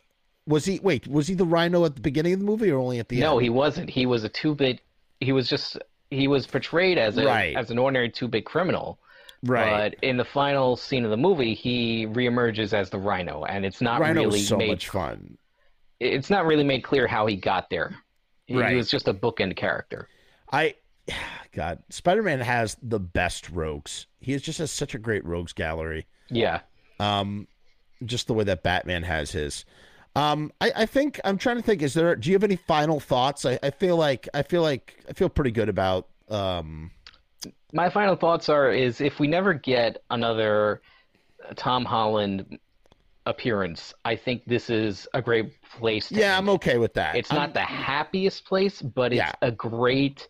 [0.48, 3.00] was he wait was he the rhino at the beginning of the movie or only
[3.00, 3.90] at the no, end No, he wasn't.
[3.90, 4.80] He was a two-bit.
[5.20, 5.78] He was just
[6.10, 7.56] he was portrayed as a Right.
[7.56, 8.98] as an ordinary two-bit criminal.
[9.44, 13.66] right But in the final scene of the movie, he reemerges as the Rhino, and
[13.66, 14.70] it's not Rhino really so made.
[14.70, 15.38] much fun
[16.00, 17.96] It's not really made clear how he got there.
[18.46, 20.08] He, he was just a bookend character.
[20.52, 20.76] I
[21.52, 26.62] God Spider-Man has the best rogues he just has such a great rogues gallery Yeah.
[27.00, 27.48] um
[28.06, 29.66] just the way that Batman has his.
[30.18, 31.82] Um, I, I think I'm trying to think.
[31.82, 32.16] Is there?
[32.16, 33.46] Do you have any final thoughts?
[33.46, 36.08] I, I feel like I feel like I feel pretty good about.
[36.30, 36.92] Um,
[37.74, 40.82] My final thoughts are: is if we never get another
[41.56, 42.58] Tom Holland
[43.26, 46.10] appearance, I think this is a great place.
[46.10, 46.48] To yeah, end.
[46.48, 47.16] I'm okay with that.
[47.16, 49.32] It's I'm- not the happiest place, but it's Yeah.
[49.42, 50.28] a great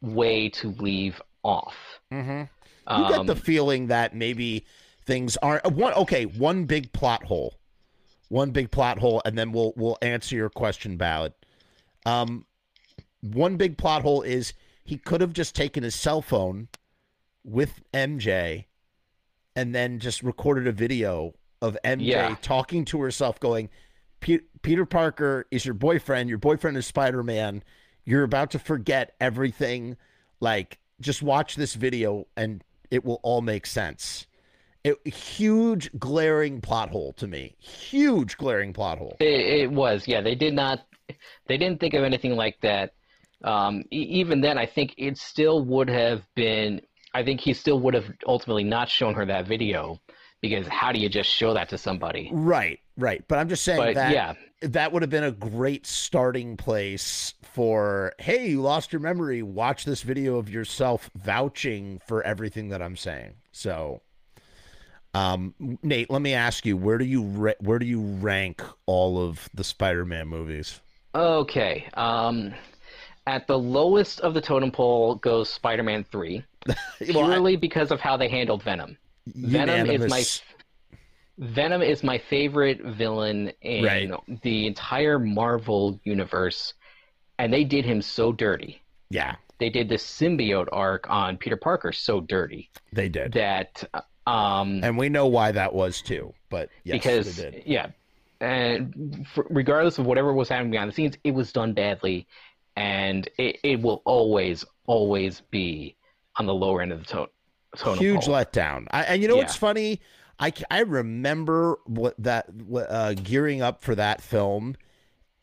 [0.00, 1.74] way to leave off.
[2.12, 2.48] Mhm.
[2.90, 4.66] You get Um, the feeling that maybe
[5.06, 5.94] things aren't one.
[5.94, 7.54] Okay, one big plot hole,
[8.34, 11.32] one big plot hole, and then we'll we'll answer your question, Ballad.
[12.04, 12.46] Um,
[13.20, 14.52] one big plot hole is
[14.84, 16.66] he could have just taken his cell phone
[17.44, 18.64] with MJ,
[19.54, 22.36] and then just recorded a video of MJ Yeah.
[22.42, 23.70] talking to herself, going,
[24.18, 26.28] "Peter Parker is your boyfriend.
[26.28, 27.62] Your boyfriend is Spider Man.
[28.04, 29.96] You're about to forget everything.
[30.40, 34.26] Like, just watch this video, and it will all make sense."
[34.84, 37.56] It, huge glaring plot hole to me.
[37.58, 39.16] Huge glaring plot hole.
[39.18, 40.20] It, it was, yeah.
[40.20, 40.86] They did not,
[41.46, 42.92] they didn't think of anything like that.
[43.42, 46.82] Um, e- even then, I think it still would have been.
[47.14, 50.00] I think he still would have ultimately not shown her that video
[50.40, 52.28] because how do you just show that to somebody?
[52.32, 53.24] Right, right.
[53.28, 57.34] But I'm just saying But that yeah, that would have been a great starting place
[57.42, 59.42] for hey, you lost your memory.
[59.42, 63.36] Watch this video of yourself vouching for everything that I'm saying.
[63.52, 64.02] So,
[65.14, 69.18] um, Nate, let me ask you, where do you ra- where do you rank all
[69.22, 70.80] of the Spider-Man movies?
[71.14, 71.86] okay.
[71.94, 72.52] Um,
[73.26, 76.76] at the lowest of the totem pole goes Spider-Man Three, Well,
[77.26, 78.98] purely because of how they handled Venom.
[79.26, 80.24] Venom is my
[81.38, 84.10] Venom is my favorite villain in Right.
[84.42, 86.74] the entire Marvel universe,
[87.38, 88.82] and they did him so dirty.
[89.10, 93.82] yeah, They did the symbiote arc on Peter Parker so dirty they did, that,
[94.26, 96.32] um, and we know why that was too.
[96.50, 97.62] But yes, because they did.
[97.66, 97.88] yeah,
[98.40, 102.26] and f regardless of whatever was happening behind the scenes, it was done badly,
[102.76, 105.96] and it, it will always, always be
[106.38, 107.26] on the lower end of the tone.
[107.76, 108.86] totem huge letdown.
[108.90, 109.42] I, and you know Yeah.
[109.42, 110.00] what's funny?
[110.40, 112.46] I, I remember what that
[112.88, 114.76] uh, gearing up for that film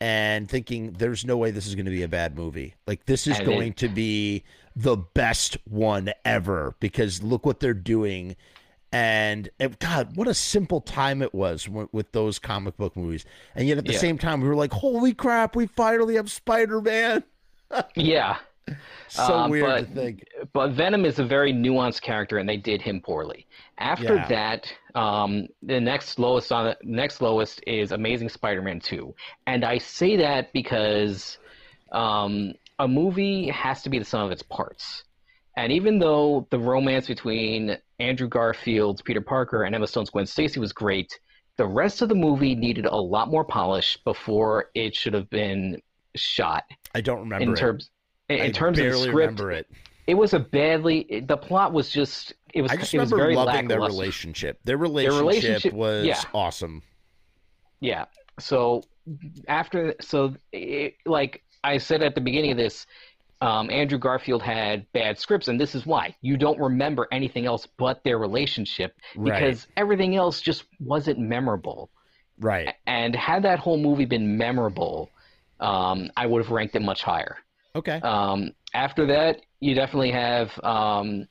[0.00, 2.74] and thinking there's no way this is going to be a bad movie.
[2.86, 4.44] Like this is And going it- to be
[4.76, 8.36] the best one ever because look what they're doing.
[8.92, 13.24] And, and God, what a simple time it was with, with those comic book movies.
[13.54, 13.98] And yet at the Yeah.
[13.98, 17.24] same time, we were like, holy crap, we finally have Spider Man.
[17.96, 18.36] Yeah,
[19.08, 20.24] So Um, weird but- to think.
[20.52, 23.46] but Venom is a very nuanced character, and they did him poorly.
[23.78, 24.28] After Yeah.
[24.28, 29.14] that, um, the next lowest on the next lowest is Amazing Spider-Man Two,
[29.46, 31.38] and I say that because
[31.92, 35.04] um, a movie has to be the sum of its parts.
[35.56, 40.58] And even though the romance between Andrew Garfield's Peter Parker and Emma Stone's Gwen Stacy
[40.58, 41.18] was great,
[41.56, 45.80] the rest of the movie needed a lot more polish before it should have been
[46.16, 46.64] shot.
[46.94, 47.56] I don't remember In it.
[47.56, 47.90] terms,
[48.28, 49.66] in, I terms of script, remember it.
[50.06, 51.24] it was a badly.
[51.26, 52.32] the plot was just.
[52.54, 52.70] It was.
[52.70, 54.58] I just it was remember very loving their relationship.
[54.64, 56.22] Their relationship, their relationship- was yeah.
[56.32, 56.82] awesome.
[57.80, 58.06] Yeah.
[58.38, 58.82] So
[59.48, 62.86] after, so it, like I said at the beginning of this,
[63.42, 67.66] um, Andrew Garfield had bad scripts, and this is why you don't remember anything else
[67.76, 71.90] but their relationship because everything else just wasn't memorable.
[72.38, 72.72] Right.
[72.86, 75.10] And had that whole movie been memorable,
[75.58, 77.36] um, I would have ranked it much higher.
[77.74, 78.00] Okay.
[78.02, 81.26] Um, after that, you definitely have um,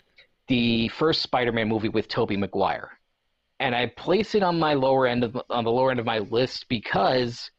[0.49, 2.89] the first Spider-Man movie with Tobey Maguire,
[3.62, 6.20] and I place it on my lower end of on the lower end of my
[6.20, 7.51] list because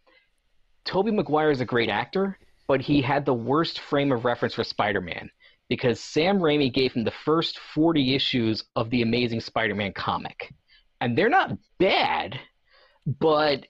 [0.84, 4.64] Tobey Maguire is a great actor, but he had the worst frame of reference for
[4.64, 5.30] Spider-Man
[5.68, 10.52] because Sam Raimi gave him the first 40 issues of the Amazing Spider-Man comic.
[11.00, 12.38] And they're not bad,
[13.06, 13.66] but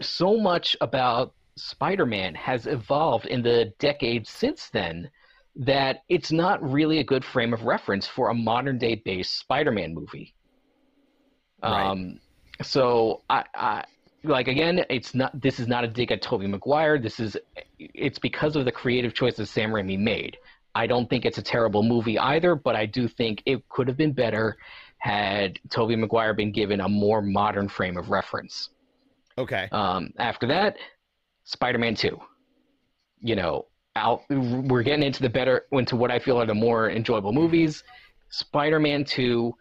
[0.00, 5.10] so much about Spider-Man has evolved in the decades since then
[5.56, 9.94] that it's not really a good frame of reference for a modern day based Spider-Man
[9.94, 10.34] movie.
[11.62, 11.86] Right.
[11.86, 12.20] Um,
[12.62, 13.84] so I, I
[14.28, 15.40] like again, it's not.
[15.40, 16.98] This is not a dig at Tobey Maguire.
[16.98, 17.36] This is.
[17.78, 20.36] It's because of the creative choices Sam Raimi made.
[20.74, 23.96] I don't think it's a terrible movie either, but I do think it could have
[23.96, 24.56] been better
[24.98, 28.70] had Tobey Maguire been given a more modern frame of reference.
[29.38, 29.68] Okay.
[29.72, 30.76] Um, after that,
[31.44, 32.18] Spider-Man Two.
[33.20, 36.90] You know, out, we're getting into the better into what I feel are the more
[36.90, 37.82] enjoyable movies.
[38.28, 39.54] Spider-Man Two,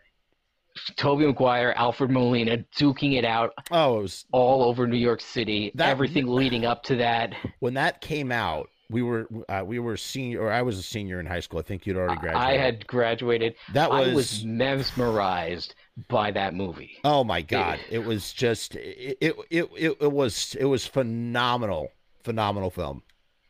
[0.97, 5.71] Tobey Maguire, Alfred Molina duking it out Oh, it was all over New York City.
[5.76, 7.34] That- everything leading up to that.
[7.59, 8.69] when that came out.
[8.88, 11.57] We were uh, we were senior, or I was a senior in high school.
[11.59, 12.47] I think you'd already graduated.
[12.47, 13.55] I had graduated.
[13.73, 15.73] that was, I was mesmerized
[16.07, 16.97] by that movie.
[17.03, 17.80] oh my god!
[17.89, 21.89] It was just it it, it it it was it was phenomenal,
[22.23, 23.01] phenomenal film.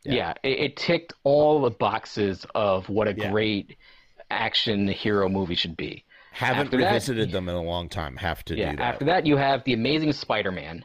[0.04, 0.14] Yeah.
[0.14, 3.30] Yeah, it, it ticked all the boxes of what a Yeah.
[3.30, 3.76] great
[4.30, 6.04] action hero movie should be.
[6.36, 8.16] Haven't After that- revisited them in a long time.
[8.16, 8.72] Have to yeah.
[8.72, 8.82] do that.
[8.94, 10.84] After that, you have the Amazing Spider-Man.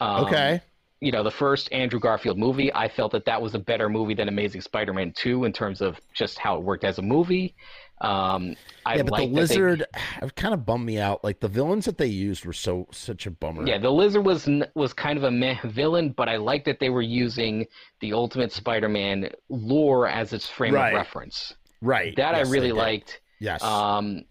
[0.00, 0.60] Um, okay.
[1.00, 2.72] You know, the first Andrew Garfield movie.
[2.72, 6.00] I felt that that was a better movie than Amazing Spider-Man 2 in terms of
[6.14, 7.54] just how it worked as a movie.
[8.00, 8.54] Um,
[8.86, 9.86] I yeah, but the that they- lizard
[10.22, 11.24] it kind of bummed me out.
[11.24, 13.66] Like the villains that they used were so such a bummer.
[13.66, 16.90] Yeah, the lizard was was kind of a meh villain, but I like that they
[16.90, 17.66] were using
[18.00, 20.90] the Ultimate Spider-Man lore as its frame Right.
[20.92, 21.54] of reference.
[21.82, 22.14] right.
[22.16, 23.20] That Yes, I really liked.
[23.40, 23.62] Yes.
[23.62, 24.22] Um,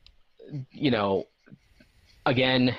[0.72, 1.26] you know,
[2.26, 2.76] again,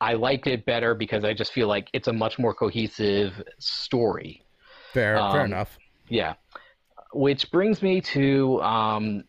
[0.00, 4.42] I liked it better because I just feel like it's a much more cohesive story.
[4.92, 5.16] fair.
[5.16, 5.76] fair um, enough.
[6.08, 6.34] Yeah.
[7.12, 9.24] Which brings me to um,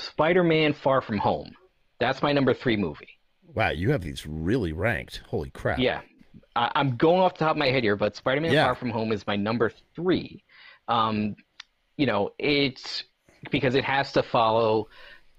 [0.00, 1.52] Spider-Man: Far From Home.
[2.00, 3.08] That's my number three movie.
[3.54, 5.22] Wow, you have these really ranked.
[5.26, 5.78] Holy crap.
[5.78, 6.00] Yeah,
[6.56, 8.64] I, I'm going off the top of my head here, but Spider-Man: Yeah.
[8.64, 10.42] Far From Home is my number three.
[10.88, 11.36] Um,
[11.96, 13.04] you know, it's
[13.50, 14.88] because it has to follow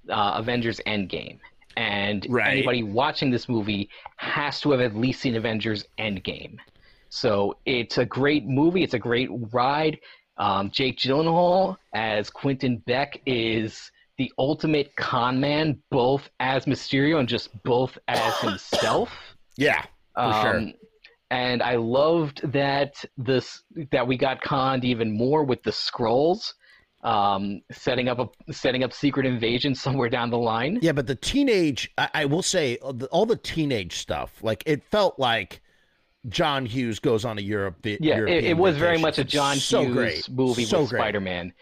[0.10, 1.40] uh, Avengers: Endgame,
[1.78, 2.52] and Right.
[2.54, 6.58] anybody watching this movie has to have at least seen Avengers: Endgame.
[7.10, 8.84] So it's a great movie.
[8.84, 10.00] It's a great ride.
[10.38, 17.28] Um, Jake Gyllenhaal as Quentin Beck is the ultimate con man, both as Mysterio and
[17.28, 19.12] just both as himself.
[19.58, 19.84] Yeah.
[20.16, 20.58] For sure.
[20.58, 20.74] Um,
[21.32, 26.54] And I loved that this that we got conned even more with the scrolls,
[27.06, 30.80] um, setting up a setting up secret invasion somewhere down the line.
[30.82, 34.84] Yeah, but the teenage, I, I will say, uh, all the teenage stuff, like it
[34.84, 35.62] felt like
[36.30, 37.78] John Hughes goes on a Europe.
[37.84, 40.30] Yeah, it, European it was very much a John so Hughes great.
[40.30, 40.90] movie so with.
[40.90, 41.54] Spider-Man.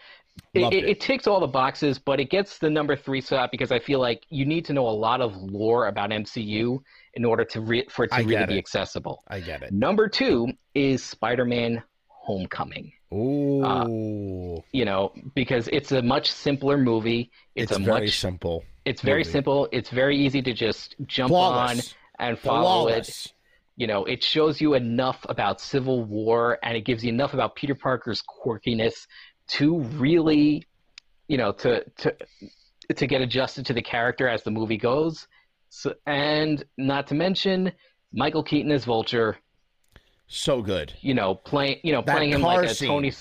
[0.54, 0.90] It, Loved it, it.
[0.90, 4.00] it ticks all the boxes, but it gets the number three slot because I feel
[4.00, 6.80] like you need to know a lot of lore about MCU
[7.12, 9.22] in order to re- for it to I really be accessible.
[9.28, 9.72] I get it.
[9.72, 12.92] Number two is Spider-Man: Homecoming.
[13.14, 17.30] Uh, Ooh, You know, because it's a much simpler movie.
[17.54, 18.64] It's, it's, a very much simple.
[18.84, 19.30] It's very movie.
[19.30, 19.68] simple.
[19.72, 21.94] It's very easy to just jump Flawless.
[22.18, 23.32] on and follow it.
[23.76, 27.56] You know, it shows you enough about Civil War and it gives you enough about
[27.56, 29.06] Peter Parker's quirkiness
[29.48, 30.64] to really,
[31.28, 32.14] you know, to to
[32.94, 35.26] to get adjusted to the character as the movie goes.
[35.70, 37.72] So, and not to mention
[38.12, 39.38] Michael Keaton as Vulture.
[40.36, 40.92] So good.
[41.00, 42.88] You know, playing you know That playing him like a scene.
[42.88, 43.12] Tony.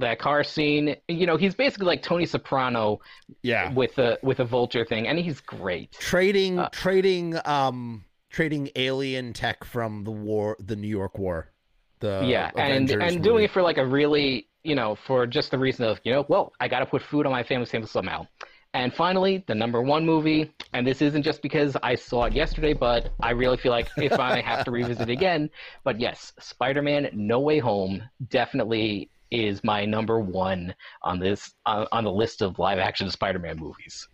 [0.00, 3.00] That car scene, you know, he's basically like Tony Soprano
[3.42, 3.72] Yeah.
[3.72, 5.92] with a with a vulture thing, and he's great.
[5.92, 11.52] Trading, Uh, trading, um, trading alien tech from the war, the New York War.
[12.00, 13.44] The yeah, and Avengers and doing movie.
[13.44, 16.52] it for like a really, you know, for just the reason of, you know, well,
[16.60, 18.26] I got to put food on my family's table somehow.
[18.74, 22.72] And finally, the number one movie, and this isn't just because I saw it yesterday,
[22.72, 25.48] but I really feel like if I have to revisit it again,
[25.84, 32.02] but yes, Spider-Man: No Way Home definitely is my number one on this on, on
[32.02, 34.08] the list of live-action Spider-Man movies.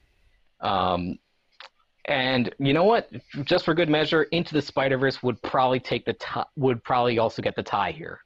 [0.61, 1.19] Um,
[2.05, 3.11] and you know what?
[3.45, 7.19] Just for good measure, Into the Spider Verse would probably take the tie, would probably
[7.19, 8.21] also get the tie here.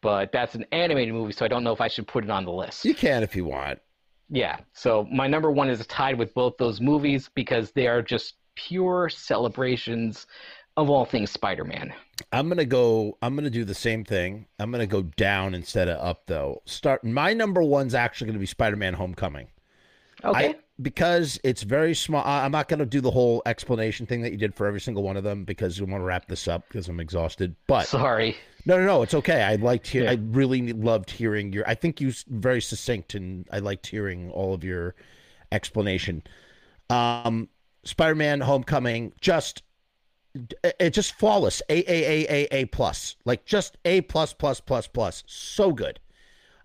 [0.00, 2.44] But that's an animated movie, so I don't know if I should put it on
[2.44, 2.84] the list.
[2.84, 3.78] You can if you want.
[4.30, 4.58] Yeah.
[4.72, 9.08] So my number one is tied with both those movies because they are just pure
[9.08, 10.26] celebrations
[10.76, 11.92] of all things Spider-Man.
[12.32, 13.16] I'm gonna go.
[13.22, 14.46] I'm gonna do the same thing.
[14.58, 16.62] I'm gonna go down instead of up, though.
[16.66, 17.04] Start.
[17.04, 19.48] My number one's actually gonna be Spider-Man: Homecoming.
[20.24, 20.48] Okay.
[20.48, 22.22] I because it's very small.
[22.24, 25.02] I'm not going to do the whole explanation thing that you did for every single
[25.02, 27.56] one of them because we want to wrap this up because I'm exhausted.
[27.66, 29.42] But sorry, no, no, no, it's okay.
[29.42, 30.04] I liked hear.
[30.04, 30.12] Yeah.
[30.12, 31.68] I really loved hearing your.
[31.68, 34.94] I think you very succinct, and I liked hearing all of your
[35.52, 36.22] explanation.
[36.90, 37.48] Um,
[37.84, 39.62] Spider-Man: Homecoming, just
[40.62, 41.62] it just flawless.
[41.68, 45.24] A A A A A plus, like just A plus plus plus plus.
[45.26, 46.00] So good.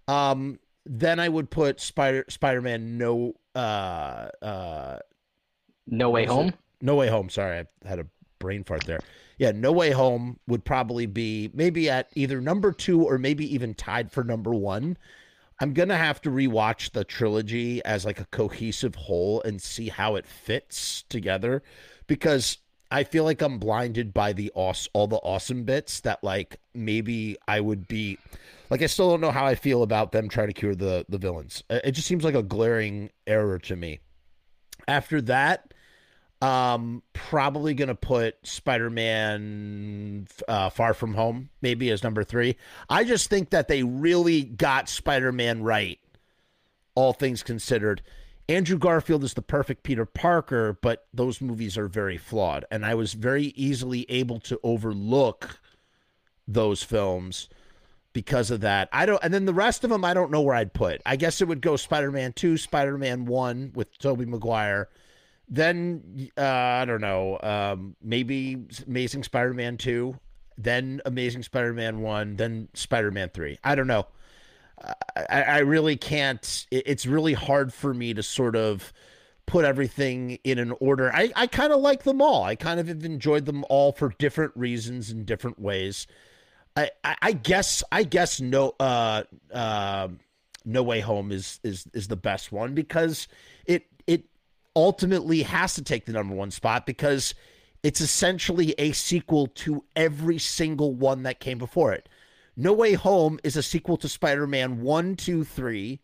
[0.08, 5.00] Um, then I would put Spider Spider-Man No uh uh
[5.88, 6.50] No Way Home.
[6.50, 6.56] It?
[6.82, 7.30] No Way Home.
[7.30, 8.08] Sorry, I had a
[8.39, 9.00] brain fart there.
[9.38, 13.74] Yeah, No Way Home would probably be maybe at either number two or maybe even
[13.74, 14.98] tied for number one.
[15.60, 20.16] I'm gonna have to rewatch the trilogy as like a cohesive whole and see how
[20.16, 21.64] it fits together
[22.08, 22.58] because
[22.92, 27.60] I feel like I'm blinded by the all the awesome bits that like maybe I
[27.60, 28.20] would be
[28.70, 31.18] like I still don't know how I feel about them trying to cure the the
[31.18, 31.64] villains.
[31.72, 34.00] It just seems like a glaring error to me.
[34.88, 35.72] After that,
[36.44, 42.58] um, probably gonna put Spider-Man uh, Far From Home maybe as number three.
[42.89, 46.00] I just think that they really got Spider-Man right,
[46.96, 48.02] all things considered.
[48.50, 52.94] Andrew Garfield is the perfect Peter Parker, but those movies are very flawed, and I
[52.94, 55.62] was very easily able to overlook
[56.46, 57.48] those films
[58.12, 58.89] because of that.
[58.91, 61.02] I don't, and then the rest of them, I don't know where I'd put.
[61.06, 64.89] I guess it would go Spider Man 2, Spider Man 1 with Tobey Maguire.
[65.50, 70.18] Then, uh, I don't know, um, maybe Amazing Spider Man 2,
[70.58, 73.60] then Amazing Spider Man 1, then Spider Man 3.
[73.64, 74.08] I don't know.
[75.16, 78.91] I, I really can't, it's really hard for me to sort of
[79.46, 81.14] put everything in an order.
[81.14, 82.44] I, I kind of like them all.
[82.44, 86.08] I kind of have enjoyed them all for different reasons in different ways.
[86.76, 86.89] I,
[87.22, 89.24] I guess I guess no uh,
[89.54, 90.08] uh,
[90.66, 93.28] no way home is is is the best one because
[93.66, 94.26] it it
[94.76, 97.34] ultimately has to take the number one spot because
[97.84, 102.07] it's essentially a sequel to every single one that came before it.
[102.55, 105.99] No Way Home is a sequel to Spider Man 1, 2, 3,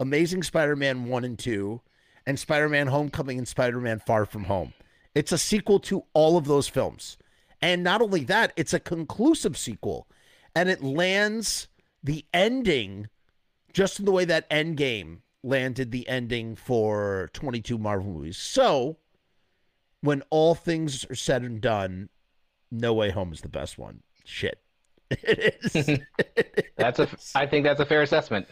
[0.00, 1.80] Amazing Spider Man 1 and 2,
[2.26, 4.72] and Spider Man Homecoming and Spider Man Far From Home.
[5.14, 7.16] It's a sequel to all of those films.
[7.60, 10.08] And not only that, it's a conclusive sequel.
[10.54, 11.68] And it lands
[12.02, 13.08] the ending
[13.72, 18.36] just in the way that Endgame landed the ending for 22 Marvel movies.
[18.36, 18.98] So,
[20.00, 22.08] when all things are said and done,
[22.70, 24.02] No Way Home is the best one.
[24.24, 24.58] Shit.
[25.10, 26.00] It is.
[26.76, 27.08] that's a.
[27.34, 28.46] I think that's a fair assessment.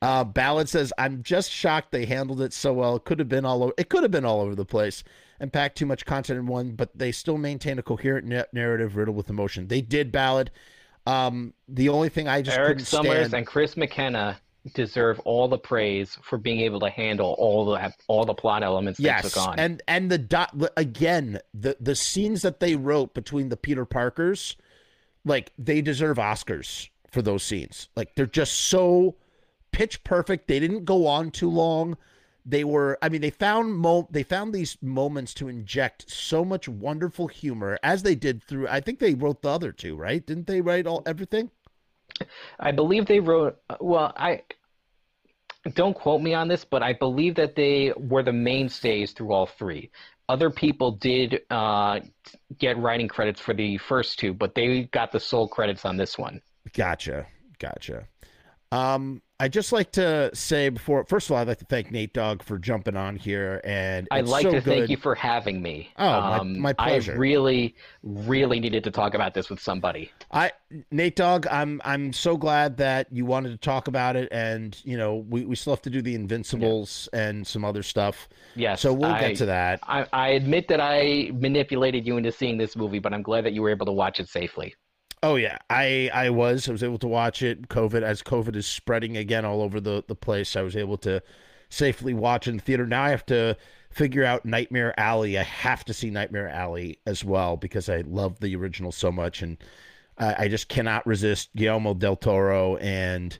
[0.00, 2.94] Uh, Ballad says, "I'm just shocked they handled it so well.
[2.94, 3.72] It could have been all over.
[3.76, 5.02] It could have been all over the place
[5.40, 8.94] and packed too much content in one, but they still maintain a coherent na- narrative
[8.94, 9.66] riddled with emotion.
[9.66, 10.52] They did Ballad.
[11.06, 13.34] Um, the only thing I just Erik Sommers stand...
[13.34, 14.38] and Chris McKenna
[14.74, 18.98] deserve all the praise for being able to handle all the all the plot elements
[18.98, 19.58] they yes, took on.
[19.58, 24.56] and and the dot again the the scenes that they wrote between the Peter Parkers,
[25.24, 27.88] like they deserve Oscars for those scenes.
[27.96, 29.16] Like they're just so
[29.72, 30.46] pitch perfect.
[30.46, 31.96] They didn't go on too long
[32.44, 36.68] they were i mean they found mo they found these moments to inject so much
[36.68, 40.46] wonderful humor as they did through i think they wrote the other two right didn't
[40.46, 41.50] they write all everything
[42.58, 44.42] i believe they wrote well i
[45.74, 49.46] don't quote me on this but i believe that they were the mainstays through all
[49.46, 49.90] three.
[50.28, 51.98] Other people did uh,
[52.56, 56.16] get writing credits for the first two but they got the sole credits on this
[56.16, 56.40] one.
[56.72, 57.26] Gotcha.
[57.58, 58.06] Gotcha
[58.72, 62.12] um I just like to say before, first of all, I'd like to thank Nate
[62.12, 64.64] Dogg for jumping on here, and I'd like so to good.
[64.64, 65.90] thank you for having me.
[65.96, 67.12] Oh, um, my, my, pleasure.
[67.12, 70.12] I really, really needed to talk about this with somebody.
[70.30, 70.52] I,
[70.90, 74.98] Nate Dogg, I'm I'm so glad that you wanted to talk about it, and you
[74.98, 77.28] know, we, we still have to do the Invincibles yeah.
[77.28, 78.28] and some other stuff.
[78.56, 79.80] Yes, so we'll I, get to that.
[79.84, 83.54] I, I admit that I manipulated you into seeing this movie, but I'm glad that
[83.54, 84.74] you were able to watch it safely.
[85.22, 87.68] Oh yeah, I I was I was able to watch it.
[87.68, 90.56] COVID as COVID is spreading again all over the the place.
[90.56, 91.22] I was able to
[91.68, 92.86] safely watch in the theater.
[92.86, 93.56] Now I have to
[93.90, 95.38] figure out Nightmare Alley.
[95.38, 99.42] I have to see Nightmare Alley as well because I love the original so much,
[99.42, 99.58] and
[100.18, 103.38] I, I just cannot resist Guillermo del Toro and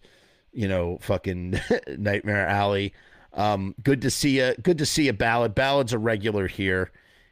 [0.53, 1.59] you know fucking
[1.97, 2.93] Nightmare Alley.
[3.33, 4.55] Um, good to see you.
[4.63, 5.55] Good to see a ballad.
[5.55, 6.91] Ballad's a regular here.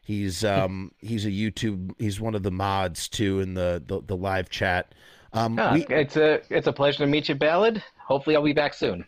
[0.09, 1.91] He's um he's a YouTube.
[1.99, 4.95] He's one of the mods too in the the, the live chat.
[5.35, 7.85] Um, we, it's a it's a pleasure to meet you, Ballad.
[8.07, 9.05] Hopefully, I'll be back soon.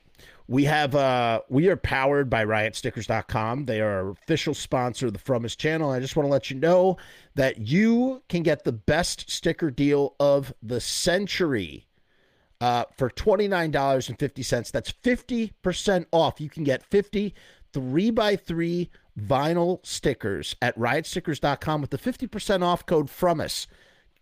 [0.47, 3.64] We have uh we are powered by riotstickers.com.
[3.64, 5.89] They are our official sponsor of the Frumess channel.
[5.89, 6.98] I just want to let you know
[7.35, 11.86] that you can get the best sticker deal of the century.
[12.62, 14.70] Uh, for $29.50.
[14.70, 16.43] That's 50% off.
[16.43, 17.35] You can get 50
[17.72, 18.90] three by three
[19.20, 23.66] vinyl stickers at riotstickers.com with the 50% off code from us.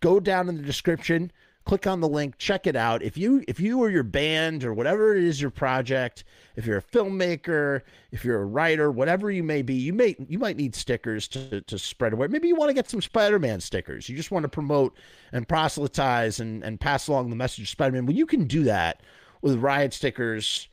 [0.01, 1.33] Go down in the description,
[1.65, 3.03] click on the link, check it out.
[3.03, 6.25] If you if you or your band or whatever it is your project,
[6.57, 10.39] if you're a filmmaker, if you're a writer, whatever you may be, you may you
[10.39, 12.29] might need stickers to, to spread away.
[12.29, 14.09] Maybe you want to get some Spider-Man stickers.
[14.09, 14.97] You just want to promote
[15.33, 18.07] and proselytize and, and pass along the message of Spider-Man.
[18.07, 19.03] Well, you can do that
[19.43, 20.69] with Riot Stickers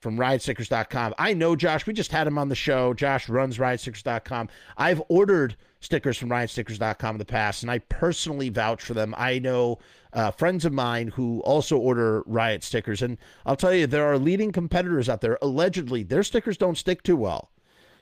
[0.00, 1.14] from riotstickers.com.
[1.18, 2.94] I know Josh, we just had him on the show.
[2.94, 4.48] Josh runs riotstickers.com.
[4.76, 9.14] I've ordered stickers from riotstickers.com in the past, and I personally vouch for them.
[9.16, 9.78] I know
[10.12, 14.18] uh, friends of mine who also order Riot stickers, and I'll tell you, there are
[14.18, 15.38] leading competitors out there.
[15.42, 17.50] Allegedly, their stickers don't stick too well.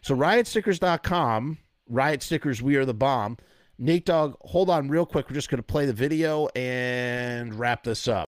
[0.02, 1.58] So riotstickers.com,
[1.88, 3.38] Riot Stickers, we are the bomb.
[3.78, 5.28] Nate Dogg, hold on real quick.
[5.28, 8.26] We're just going to play the video and wrap this up.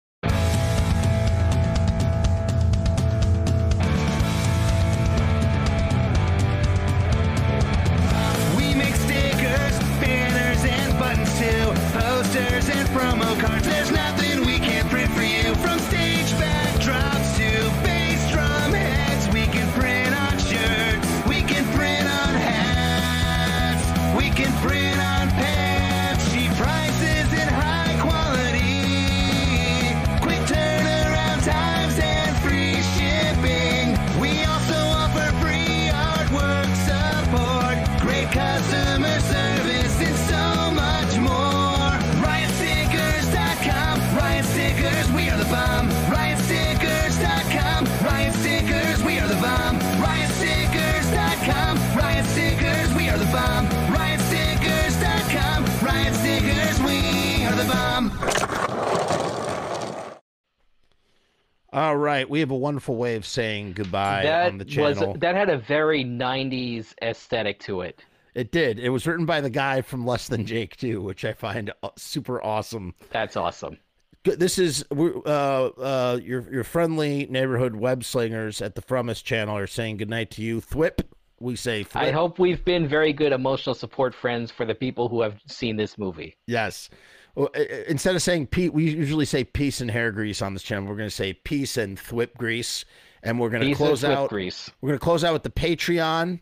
[61.74, 65.14] All right, we have a wonderful way of saying goodbye that on the was channel.
[65.20, 68.04] that had a very '90s aesthetic to it.
[68.36, 68.78] It did.
[68.80, 71.90] It was written by the guy from Less Than Jake too, which I find uh,
[71.96, 72.94] super awesome.
[73.12, 73.78] That's awesome.
[74.24, 79.66] This is uh, uh, your your friendly neighborhood web slingers at the Frumess channel are
[79.66, 80.60] saying goodnight to you.
[80.62, 81.06] Thwip,
[81.40, 81.86] we say.
[81.86, 82.02] Thwip.
[82.02, 85.78] I hope we've been very good emotional support friends for the people who have seen
[85.78, 86.36] this movie.
[86.48, 86.90] Yes.
[87.36, 90.54] Well, i- i- Instead of saying Pete, we usually say peace and hair grease on
[90.54, 90.88] this channel.
[90.90, 92.86] We're going to say peace and thwip grease,
[93.24, 94.30] and we're going to Peace and close out.
[94.30, 94.70] Grease.
[94.82, 96.40] We're going to close out with the Patreon.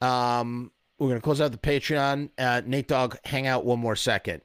[0.00, 2.30] Um, we're going to close out the Patreon.
[2.38, 4.42] Uh, Nate Dogg, hang out one more second.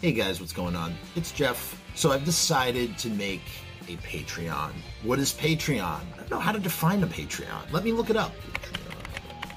[0.00, 0.94] Hey guys, what's going on?
[1.14, 1.78] It's Jeff.
[1.94, 3.42] So I've decided to make
[3.88, 4.72] a Patreon.
[5.02, 5.82] What is Patreon?
[5.82, 7.70] I don't know how to define a Patreon.
[7.70, 8.32] Let me look it up.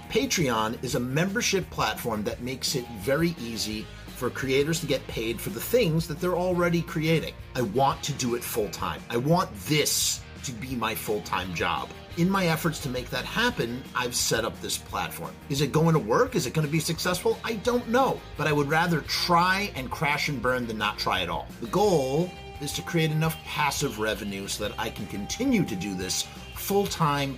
[0.10, 3.85] Patreon is a membership platform that makes it very easy
[4.23, 7.33] for creators to get paid for the things that they're already creating.
[7.55, 9.01] I want to do it full time.
[9.09, 11.89] I want this to be my full time job.
[12.15, 15.33] In my efforts to make that happen, I've set up this platform.
[15.49, 16.37] Is it going to work?
[16.37, 17.37] Is it going to be successful?
[17.43, 21.21] I don't know, but I would rather try and crash and burn than not try
[21.21, 21.45] at all.
[21.59, 22.31] The goal
[22.61, 26.25] is to create enough passive revenue so that I can continue to do this
[26.55, 27.37] full time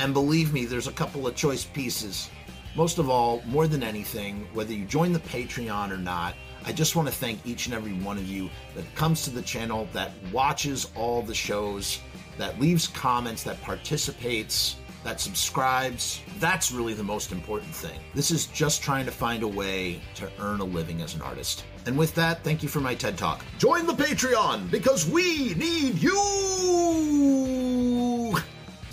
[0.00, 2.30] And believe me, there's a couple of choice pieces.
[2.74, 6.96] Most of all, more than anything, whether you join the Patreon or not, I just
[6.96, 10.12] want to thank each and every one of you that comes to the channel, that
[10.32, 12.00] watches all the shows,
[12.38, 14.76] that leaves comments, that participates.
[15.02, 16.20] that subscribes.
[16.38, 17.98] That's really the most important thing.
[18.14, 21.64] This is just trying to find a way to earn a living as an artist.
[21.86, 23.42] And with that, thank you for my TED Talk.
[23.58, 26.20] Join the Patreon because we need you!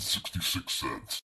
[0.00, 1.27] 66 cents.